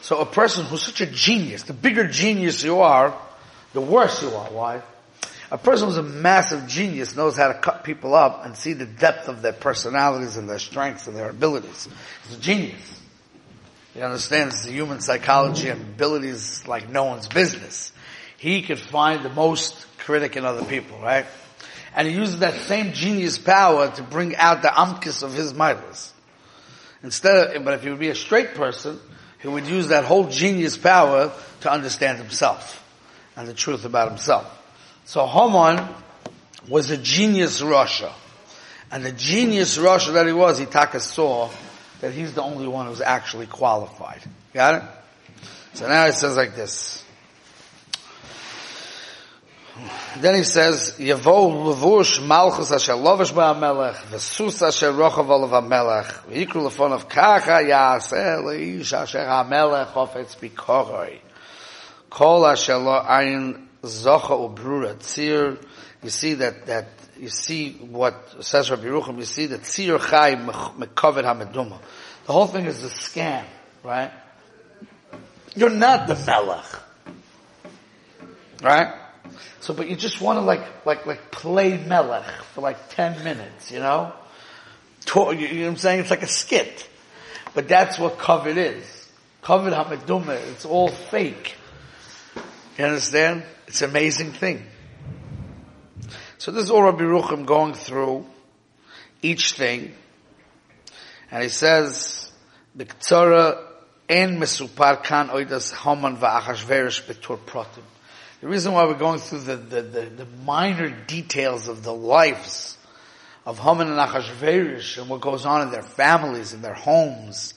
So 0.00 0.20
a 0.20 0.26
person 0.26 0.64
who's 0.64 0.82
such 0.82 1.00
a 1.00 1.06
genius, 1.06 1.64
the 1.64 1.72
bigger 1.72 2.06
genius 2.06 2.62
you 2.62 2.80
are, 2.80 3.16
the 3.72 3.80
worse 3.80 4.22
you 4.22 4.30
are. 4.30 4.50
Why? 4.50 4.82
A 5.50 5.58
person 5.58 5.88
who's 5.88 5.98
a 5.98 6.02
massive 6.02 6.66
genius 6.66 7.14
knows 7.14 7.36
how 7.36 7.48
to 7.48 7.54
cut 7.54 7.84
people 7.84 8.14
up 8.14 8.46
and 8.46 8.56
see 8.56 8.72
the 8.72 8.86
depth 8.86 9.28
of 9.28 9.42
their 9.42 9.52
personalities 9.52 10.36
and 10.36 10.48
their 10.48 10.58
strengths 10.58 11.06
and 11.06 11.16
their 11.16 11.30
abilities. 11.30 11.88
He's 12.26 12.38
a 12.38 12.40
genius. 12.40 13.00
He 13.92 14.00
understands 14.00 14.64
the 14.64 14.72
human 14.72 15.00
psychology 15.00 15.68
and 15.68 15.80
abilities 15.80 16.66
like 16.66 16.88
no 16.88 17.04
one's 17.04 17.28
business. 17.28 17.92
He 18.38 18.62
could 18.62 18.78
find 18.78 19.22
the 19.22 19.28
most 19.28 19.86
critic 19.98 20.36
in 20.36 20.44
other 20.44 20.64
people, 20.64 20.98
right? 20.98 21.26
And 21.94 22.08
he 22.08 22.14
uses 22.14 22.38
that 22.38 22.54
same 22.54 22.92
genius 22.92 23.38
power 23.38 23.90
to 23.90 24.02
bring 24.02 24.34
out 24.36 24.62
the 24.62 24.68
amkis 24.68 25.22
of 25.22 25.34
his 25.34 25.52
midas. 25.52 26.12
Instead 27.02 27.56
of, 27.56 27.64
but 27.64 27.74
if 27.74 27.82
he 27.82 27.90
would 27.90 27.98
be 27.98 28.08
a 28.08 28.14
straight 28.14 28.54
person, 28.54 28.98
he 29.40 29.48
would 29.48 29.66
use 29.66 29.88
that 29.88 30.04
whole 30.04 30.28
genius 30.28 30.76
power 30.76 31.32
to 31.60 31.70
understand 31.70 32.18
himself 32.18 32.78
and 33.36 33.48
the 33.48 33.54
truth 33.54 33.84
about 33.84 34.08
himself. 34.08 34.46
So 35.04 35.26
Haman 35.26 35.86
was 36.68 36.90
a 36.90 36.96
genius 36.96 37.60
rasha. 37.60 38.12
And 38.90 39.04
the 39.04 39.12
genius 39.12 39.78
rasha 39.78 40.12
that 40.14 40.26
he 40.26 40.32
was, 40.32 40.58
he 40.58 40.66
taka 40.66 41.00
saw 41.00 41.50
that 42.00 42.12
he's 42.12 42.34
the 42.34 42.42
only 42.42 42.68
one 42.68 42.86
who's 42.86 43.00
actually 43.00 43.46
qualified. 43.46 44.22
Got 44.52 44.82
it? 44.82 44.88
So 45.74 45.88
now 45.88 46.06
it 46.06 46.12
says 46.12 46.36
like 46.36 46.54
this. 46.54 47.01
Then 50.18 50.34
he 50.34 50.44
says, 50.44 50.96
Yavo 50.98 51.74
levush 51.74 52.24
malchus 52.26 52.72
asher 52.72 52.92
lovish 52.92 53.32
ba'amelech, 53.32 53.96
v'sus 54.10 54.66
asher 54.66 54.92
rochav 54.92 55.28
olav 55.28 55.50
ha'melech, 55.50 56.28
v'yikru 56.30 56.68
lefon 56.68 56.92
of 56.92 57.08
kacha 57.08 57.62
ya'aseh 57.62 58.42
le'ish 58.44 58.92
asher 58.92 59.24
ha'melech 59.24 59.92
hofetz 59.92 60.36
bikoroi. 60.36 61.18
Kol 62.10 62.46
asher 62.46 62.76
lo 62.76 63.00
ayin 63.02 63.66
zocha 63.82 64.54
ubrura 64.54 64.94
tzir. 64.96 65.58
You 66.02 66.10
see 66.10 66.34
that, 66.34 66.66
that 66.66 66.88
you 67.22 67.28
see 67.28 67.74
what 67.74 68.44
says 68.44 68.70
Rabbi 68.70 68.82
Yerucham, 68.82 69.18
you 69.18 69.24
see 69.24 69.46
that 69.46 69.60
Tzir 69.60 70.00
Chai 70.00 70.34
Mekovet 70.34 71.22
HaMeduma. 71.22 71.78
The 72.26 72.32
whole 72.32 72.48
thing 72.48 72.66
is 72.66 72.82
a 72.82 72.88
scam, 72.88 73.44
right? 73.84 74.10
You're 75.54 75.70
not 75.70 76.08
the 76.08 76.16
Melech. 76.16 76.64
Right? 78.60 79.01
So, 79.62 79.72
but 79.72 79.88
you 79.88 79.94
just 79.94 80.20
want 80.20 80.38
to 80.38 80.40
like, 80.40 80.84
like, 80.84 81.06
like 81.06 81.30
play 81.30 81.78
Melech 81.78 82.28
for 82.52 82.62
like 82.62 82.88
10 82.96 83.22
minutes, 83.22 83.70
you 83.70 83.78
know? 83.78 84.12
You 85.06 85.14
know 85.14 85.24
what 85.24 85.36
I'm 85.38 85.76
saying? 85.76 86.00
It's 86.00 86.10
like 86.10 86.24
a 86.24 86.26
skit. 86.26 86.88
But 87.54 87.68
that's 87.68 87.96
what 87.96 88.18
covet 88.18 88.58
is. 88.58 89.08
Covet 89.40 89.72
Hameduma, 89.72 90.34
it's 90.50 90.64
all 90.64 90.88
fake. 90.88 91.54
You 92.76 92.86
understand? 92.86 93.44
It's 93.68 93.82
an 93.82 93.90
amazing 93.90 94.32
thing. 94.32 94.66
So 96.38 96.50
this 96.50 96.64
is 96.64 96.70
all 96.72 96.82
Rabbi 96.82 97.04
Ruchim 97.04 97.46
going 97.46 97.74
through 97.74 98.26
each 99.22 99.52
thing. 99.52 99.94
And 101.30 101.44
he 101.44 101.48
says, 101.48 102.32
the 102.74 102.86
Ktsara 102.86 103.62
en 104.08 104.40
mesupar 104.40 105.04
kan 105.04 105.28
oidas 105.28 105.72
Haman 105.72 106.16
va'achashverish 106.16 107.06
betur 107.06 107.38
protim. 107.38 107.84
The 108.42 108.48
reason 108.48 108.72
why 108.72 108.86
we're 108.86 108.94
going 108.94 109.20
through 109.20 109.42
the, 109.42 109.56
the, 109.56 109.82
the, 109.82 110.00
the 110.00 110.26
minor 110.44 110.90
details 110.90 111.68
of 111.68 111.84
the 111.84 111.94
lives 111.94 112.76
of 113.46 113.60
Haman 113.60 113.86
and 113.86 113.96
Achashverosh 113.96 114.98
and 114.98 115.08
what 115.08 115.20
goes 115.20 115.46
on 115.46 115.62
in 115.62 115.70
their 115.70 115.84
families 115.84 116.52
and 116.52 116.64
their 116.64 116.74
homes 116.74 117.54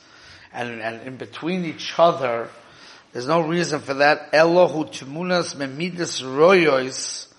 and, 0.53 0.81
and 0.81 1.01
in 1.07 1.17
between 1.17 1.65
each 1.65 1.95
other, 1.97 2.49
there's 3.13 3.25
no 3.25 3.41
reason 3.41 3.79
for 3.79 3.95
that. 3.95 4.31
Elohu 4.31 4.85
tumunas 4.85 5.55
memidas 5.55 6.21
royois 6.21 7.33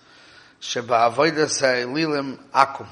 sheba'avoidas 0.60 1.60
ha'ililim 1.60 2.40
akum. 2.52 2.88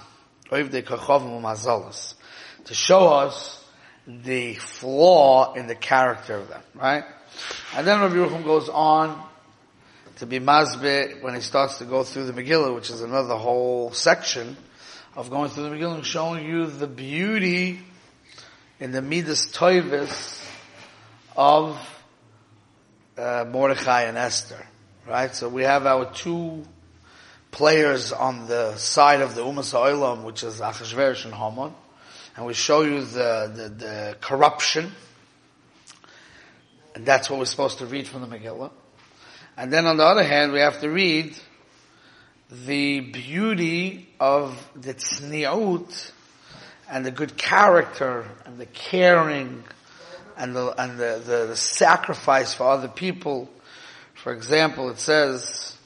To 2.65 2.75
show 2.75 3.09
us 3.09 3.65
the 4.07 4.55
flaw 4.55 5.55
in 5.55 5.67
the 5.67 5.75
character 5.75 6.37
of 6.37 6.49
them, 6.49 6.63
right? 6.77 7.03
And 7.75 7.85
then 7.85 8.01
Rabbi 8.01 8.15
Yerucham 8.15 8.45
goes 8.45 8.69
on 8.69 9.21
to 10.17 10.27
be 10.27 10.39
masbeh 10.39 11.23
when 11.23 11.35
he 11.35 11.41
starts 11.41 11.79
to 11.79 11.85
go 11.85 12.05
through 12.05 12.27
the 12.27 12.33
Megillah, 12.33 12.75
which 12.75 12.91
is 12.91 13.01
another 13.01 13.37
whole 13.37 13.93
section 13.93 14.57
of 15.17 15.31
going 15.31 15.51
through 15.51 15.65
the 15.65 15.77
Megillah 15.77 15.97
and 15.97 16.07
showing 16.07 16.47
you 16.47 16.67
the 16.67 16.87
beauty 16.87 17.81
in 18.81 18.93
the 18.93 19.03
Midas 19.03 19.47
Toivis 19.47 20.45
of 21.37 21.79
uh, 23.17 23.45
Mordechai 23.49 24.03
and 24.03 24.19
Esther. 24.19 24.67
Right? 25.07 25.35
So 25.35 25.49
we 25.49 25.63
have 25.63 25.87
our 25.87 26.13
two 26.13 26.65
players 27.51 28.13
on 28.13 28.47
the 28.47 28.77
side 28.77 29.21
of 29.21 29.35
the 29.35 29.43
Umas 29.43 29.73
Ha'olam, 29.73 30.25
which 30.25 30.43
is 30.43 30.61
Achashverosh 30.61 31.25
and 31.25 31.35
Haman. 31.35 31.73
And 32.37 32.47
we 32.47 32.55
show 32.55 32.83
you 32.83 33.05
the, 33.05 33.53
the, 33.55 33.69
the 33.69 34.17
corruption. 34.21 34.91
And 36.95 37.07
that's 37.07 37.31
what 37.31 37.39
we're 37.39 37.45
supposed 37.45 37.79
to 37.79 37.87
read 37.87 38.09
from 38.09 38.23
the 38.23 38.27
Megillah. 38.27 38.71
And 39.57 39.73
then 39.73 39.87
on 39.87 39.97
the 39.97 40.05
other 40.05 40.25
hand, 40.25 40.53
we 40.53 40.61
have 40.61 40.81
to 40.81 40.91
read 40.91 41.37
the 42.51 43.01
beauty 43.01 44.09
of 44.19 44.69
the 44.75 44.95
tzniut 44.95 46.13
and 46.91 47.07
the 47.07 47.11
good 47.11 47.37
character 47.37 48.27
and 48.45 48.59
the 48.59 48.67
caring 48.67 49.63
and 50.37 50.55
the, 50.57 50.75
and 50.81 50.99
the, 50.99 51.23
the, 51.25 51.47
the 51.47 51.57
sacrifice 51.57 52.55
for 52.55 52.69
other 52.69 52.89
people. 52.89 53.49
For 54.15 54.33
example, 54.33 54.91
it 54.91 54.99
says, 54.99 55.77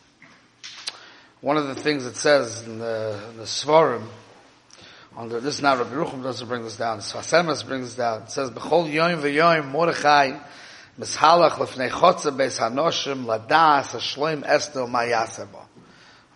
one 1.41 1.57
of 1.57 1.69
the 1.69 1.75
things 1.75 2.07
it 2.07 2.17
says 2.17 2.67
in 2.67 2.79
the, 2.79 3.23
in 3.31 3.37
the 3.37 3.45
Svarim, 3.45 4.07
on 5.15 5.29
the, 5.29 5.41
this 5.41 5.57
is 5.57 5.63
not 5.63 5.79
Rabbi 5.79 5.95
Rucham 5.95 6.23
doesn't 6.23 6.49
bring 6.49 6.63
this 6.63 6.77
down, 6.77 7.01
Sfas 7.01 7.33
Emes 7.33 7.67
brings 7.67 7.89
this 7.89 7.97
down. 7.97 8.23
It 8.23 8.31
says, 8.31 8.51
B'chol 8.51 8.91
yoim 8.91 9.21
v'yoim 9.21 9.71
Mordechai 9.71 10.39
mishalach 10.99 11.53
lefnei 11.53 11.91
chotze 11.91 12.31
beis 12.37 12.59
hanoshim 12.59 13.25
ladas 13.25 13.93
hashloim 13.93 14.43
estel 14.45 14.89
mayasebo. 14.89 15.65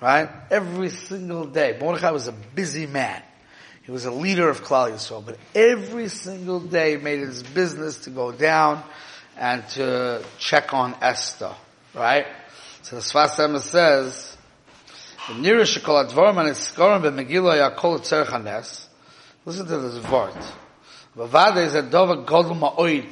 Right? 0.00 0.28
Every 0.50 0.90
single 0.90 1.46
day. 1.46 1.78
Mordechai 1.80 2.10
was 2.10 2.26
a 2.26 2.32
busy 2.32 2.86
man. 2.86 3.22
He 3.84 3.90
was 3.90 4.04
a 4.04 4.10
leader 4.10 4.48
of 4.48 4.62
Klal 4.62 4.92
Yisrael, 4.92 5.24
but 5.24 5.38
every 5.54 6.08
single 6.08 6.60
day 6.60 6.96
made 6.96 7.20
it 7.20 7.26
his 7.26 7.42
business 7.42 7.98
to 8.04 8.10
go 8.10 8.30
down 8.30 8.82
and 9.36 9.66
to 9.70 10.24
check 10.38 10.72
on 10.72 10.94
Esther. 11.00 11.52
Right? 11.94 12.26
So 12.82 12.96
the 12.96 13.02
Sfas 13.02 13.60
says, 13.60 14.36
Listen 19.44 19.66
to 19.66 19.78
this 19.78 20.10
word. 20.10 20.34
Bavada 21.16 21.64
is 21.64 21.74
a 21.74 21.82
dova 21.82 22.24
godel 22.24 22.58
ma'oid. 22.58 23.06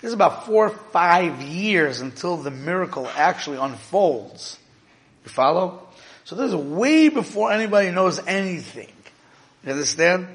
This 0.00 0.08
is 0.08 0.14
about 0.14 0.46
four 0.46 0.68
or 0.68 0.70
five 0.70 1.42
years 1.42 2.00
until 2.00 2.38
the 2.38 2.50
miracle 2.50 3.06
actually 3.16 3.58
unfolds. 3.58 4.58
You 5.24 5.30
follow? 5.30 5.86
So 6.24 6.36
this 6.36 6.48
is 6.48 6.56
way 6.56 7.10
before 7.10 7.52
anybody 7.52 7.90
knows 7.90 8.18
anything. 8.26 8.90
You 9.62 9.72
understand? 9.72 10.26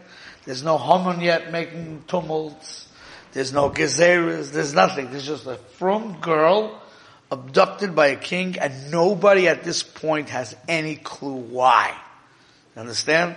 There's 0.45 0.61
no 0.61 0.77
Haman 0.77 1.21
yet 1.21 1.51
making 1.51 2.03
tumults. 2.07 2.89
There's 3.33 3.51
no 3.51 3.71
Gezeras. 3.71 4.51
There's 4.51 4.75
nothing. 4.75 5.09
There's 5.09 5.25
just 5.25 5.47
a 5.47 5.55
from 5.55 6.21
girl 6.21 6.79
abducted 7.31 7.95
by 7.95 8.09
a 8.09 8.17
king 8.17 8.59
and 8.59 8.91
nobody 8.91 9.47
at 9.47 9.63
this 9.63 9.81
point 9.81 10.29
has 10.29 10.55
any 10.67 10.95
clue 10.95 11.37
why. 11.37 11.97
You 12.75 12.81
understand? 12.81 13.35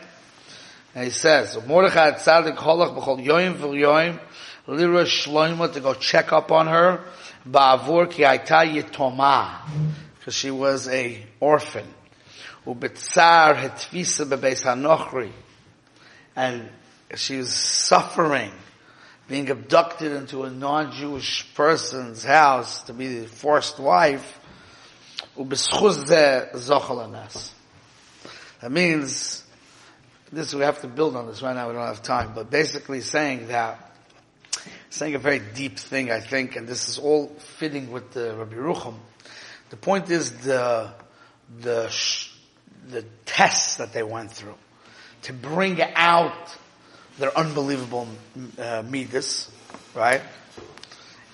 And 0.94 1.04
he 1.04 1.10
says, 1.10 1.58
Mordechai 1.66 2.12
tzaddik 2.12 2.56
holach 2.56 2.96
b'chol 2.96 4.18
lira 4.66 5.04
shloima 5.04 5.72
to 5.72 5.80
go 5.80 5.94
check 5.94 6.32
up 6.32 6.50
on 6.50 6.66
her 6.66 7.04
ba'avur 7.48 8.10
ki 8.10 8.22
aita 8.22 8.64
yitoma 8.64 9.60
because 10.18 10.34
she 10.34 10.50
was 10.50 10.88
a 10.88 11.22
orphan. 11.40 11.86
Ubetzar 12.66 13.56
hetfisa 13.56 14.24
bebeis 14.24 14.64
hanochri 14.64 15.30
and 16.34 16.68
she 17.14 17.38
was 17.38 17.52
suffering 17.52 18.50
being 19.28 19.50
abducted 19.50 20.12
into 20.12 20.44
a 20.44 20.50
non-Jewish 20.50 21.54
person's 21.54 22.24
house 22.24 22.82
to 22.84 22.92
be 22.92 23.20
the 23.20 23.26
forced 23.26 23.78
wife. 23.78 24.40
That 25.36 25.48
means 28.70 29.43
this 30.34 30.54
we 30.54 30.62
have 30.62 30.80
to 30.80 30.88
build 30.88 31.16
on 31.16 31.26
this 31.26 31.42
right 31.42 31.54
now. 31.54 31.68
We 31.68 31.74
don't 31.74 31.86
have 31.86 32.02
time, 32.02 32.32
but 32.34 32.50
basically 32.50 33.00
saying 33.00 33.48
that, 33.48 33.92
saying 34.90 35.14
a 35.14 35.18
very 35.18 35.40
deep 35.40 35.78
thing, 35.78 36.10
I 36.10 36.20
think, 36.20 36.56
and 36.56 36.66
this 36.66 36.88
is 36.88 36.98
all 36.98 37.28
fitting 37.58 37.90
with 37.90 38.12
the 38.12 38.34
Rabbi 38.34 38.56
Rucham. 38.56 38.94
The 39.70 39.76
point 39.76 40.10
is 40.10 40.32
the 40.38 40.92
the 41.60 41.92
the 42.88 43.04
tests 43.24 43.76
that 43.76 43.92
they 43.92 44.02
went 44.02 44.30
through 44.30 44.56
to 45.22 45.32
bring 45.32 45.80
out 45.80 46.56
their 47.18 47.36
unbelievable 47.36 48.08
uh, 48.58 48.82
midas, 48.88 49.50
right? 49.94 50.20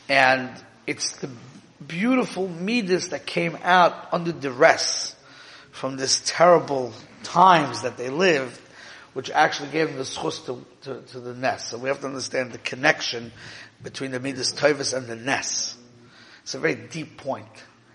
And 0.09 0.51
it's 0.87 1.17
the 1.17 1.31
beautiful 1.87 2.49
midas 2.49 3.09
that 3.09 3.27
came 3.27 3.57
out 3.63 4.13
under 4.13 4.33
duress 4.33 5.17
from 5.71 5.97
this 5.97 6.23
terrible 6.25 6.93
times 7.23 7.83
that 7.83 7.97
they 7.97 8.11
lived 8.11 8.61
which 9.13 9.31
actually 9.31 9.71
gave 9.71 9.89
him 9.89 9.97
the 9.97 10.05
schus 10.05 10.45
to, 10.47 10.65
to, 10.83 11.03
to, 11.13 11.21
the 11.21 11.35
Ness. 11.35 11.69
So 11.69 11.79
we 11.79 11.89
have 11.89 12.01
to 12.01 12.07
understand 12.07 12.53
the 12.53 12.59
connection 12.59 13.33
between 13.83 14.13
the 14.13 14.21
Midas 14.21 14.53
Toivus 14.53 14.97
and 14.97 15.07
the 15.07 15.17
Ness. 15.17 15.77
It's 16.43 16.55
a 16.55 16.61
very 16.61 16.75
deep 16.75 17.19
point. 17.19 17.49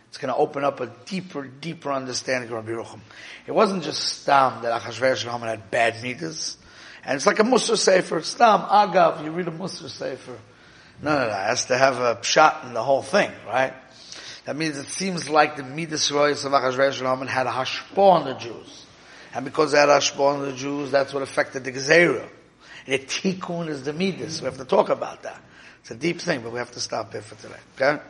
It's 0.09 0.17
going 0.17 0.33
to 0.33 0.39
open 0.39 0.63
up 0.63 0.79
a 0.79 0.87
deeper, 1.05 1.45
deeper 1.45 1.91
understanding 1.91 2.49
of 2.49 2.55
Rabbi 2.55 2.71
Rucham. 2.71 3.01
It 3.47 3.51
wasn't 3.51 3.83
just 3.83 4.21
Stam 4.21 4.61
that 4.63 4.81
Achashverosh 4.81 5.29
Haman 5.29 5.49
had 5.49 5.69
bad 5.71 6.01
Midas. 6.01 6.57
And 7.03 7.15
it's 7.17 7.25
like 7.25 7.39
a 7.39 7.43
Musar 7.43 7.77
Sefer. 7.77 8.21
Stam, 8.21 8.61
Agav, 8.61 9.23
you 9.23 9.31
read 9.31 9.47
a 9.47 9.51
Musar 9.51 9.89
Sefer. 9.89 10.37
No, 11.01 11.11
no, 11.11 11.27
no. 11.27 11.27
It 11.27 11.33
has 11.33 11.65
to 11.65 11.77
have 11.77 11.99
a 11.99 12.15
pshat 12.15 12.65
in 12.65 12.73
the 12.73 12.83
whole 12.83 13.01
thing, 13.01 13.31
right? 13.45 13.73
That 14.45 14.55
means 14.55 14.77
it 14.77 14.87
seems 14.87 15.29
like 15.29 15.57
the 15.57 15.63
Midas 15.63 16.09
Royas 16.11 16.45
of 16.45 16.51
Achashverosh 16.53 17.01
Haman 17.01 17.27
had 17.27 17.47
a 17.47 17.51
hashpah 17.51 17.97
on 17.97 18.25
the 18.25 18.35
Jews. 18.35 18.84
And 19.35 19.43
because 19.43 19.73
they 19.73 19.77
had 19.77 19.89
Ashbon 19.89 20.45
the 20.45 20.53
Jews, 20.53 20.91
that's 20.91 21.13
what 21.13 21.21
affected 21.21 21.65
the 21.65 21.73
Gezerah. 21.73 22.29
The 22.85 22.99
Tikkun 22.99 23.67
is 23.67 23.83
the 23.83 23.91
Midas. 23.91 24.41
We 24.41 24.45
have 24.45 24.57
to 24.57 24.65
talk 24.65 24.87
about 24.87 25.23
that. 25.23 25.41
It's 25.81 25.91
a 25.91 25.95
deep 25.95 26.21
thing, 26.21 26.41
but 26.41 26.53
we 26.53 26.59
have 26.59 26.71
to 26.71 26.79
stop 26.79 27.11
here 27.11 27.21
for 27.21 27.35
today. 27.35 27.59
Okay? 27.75 28.01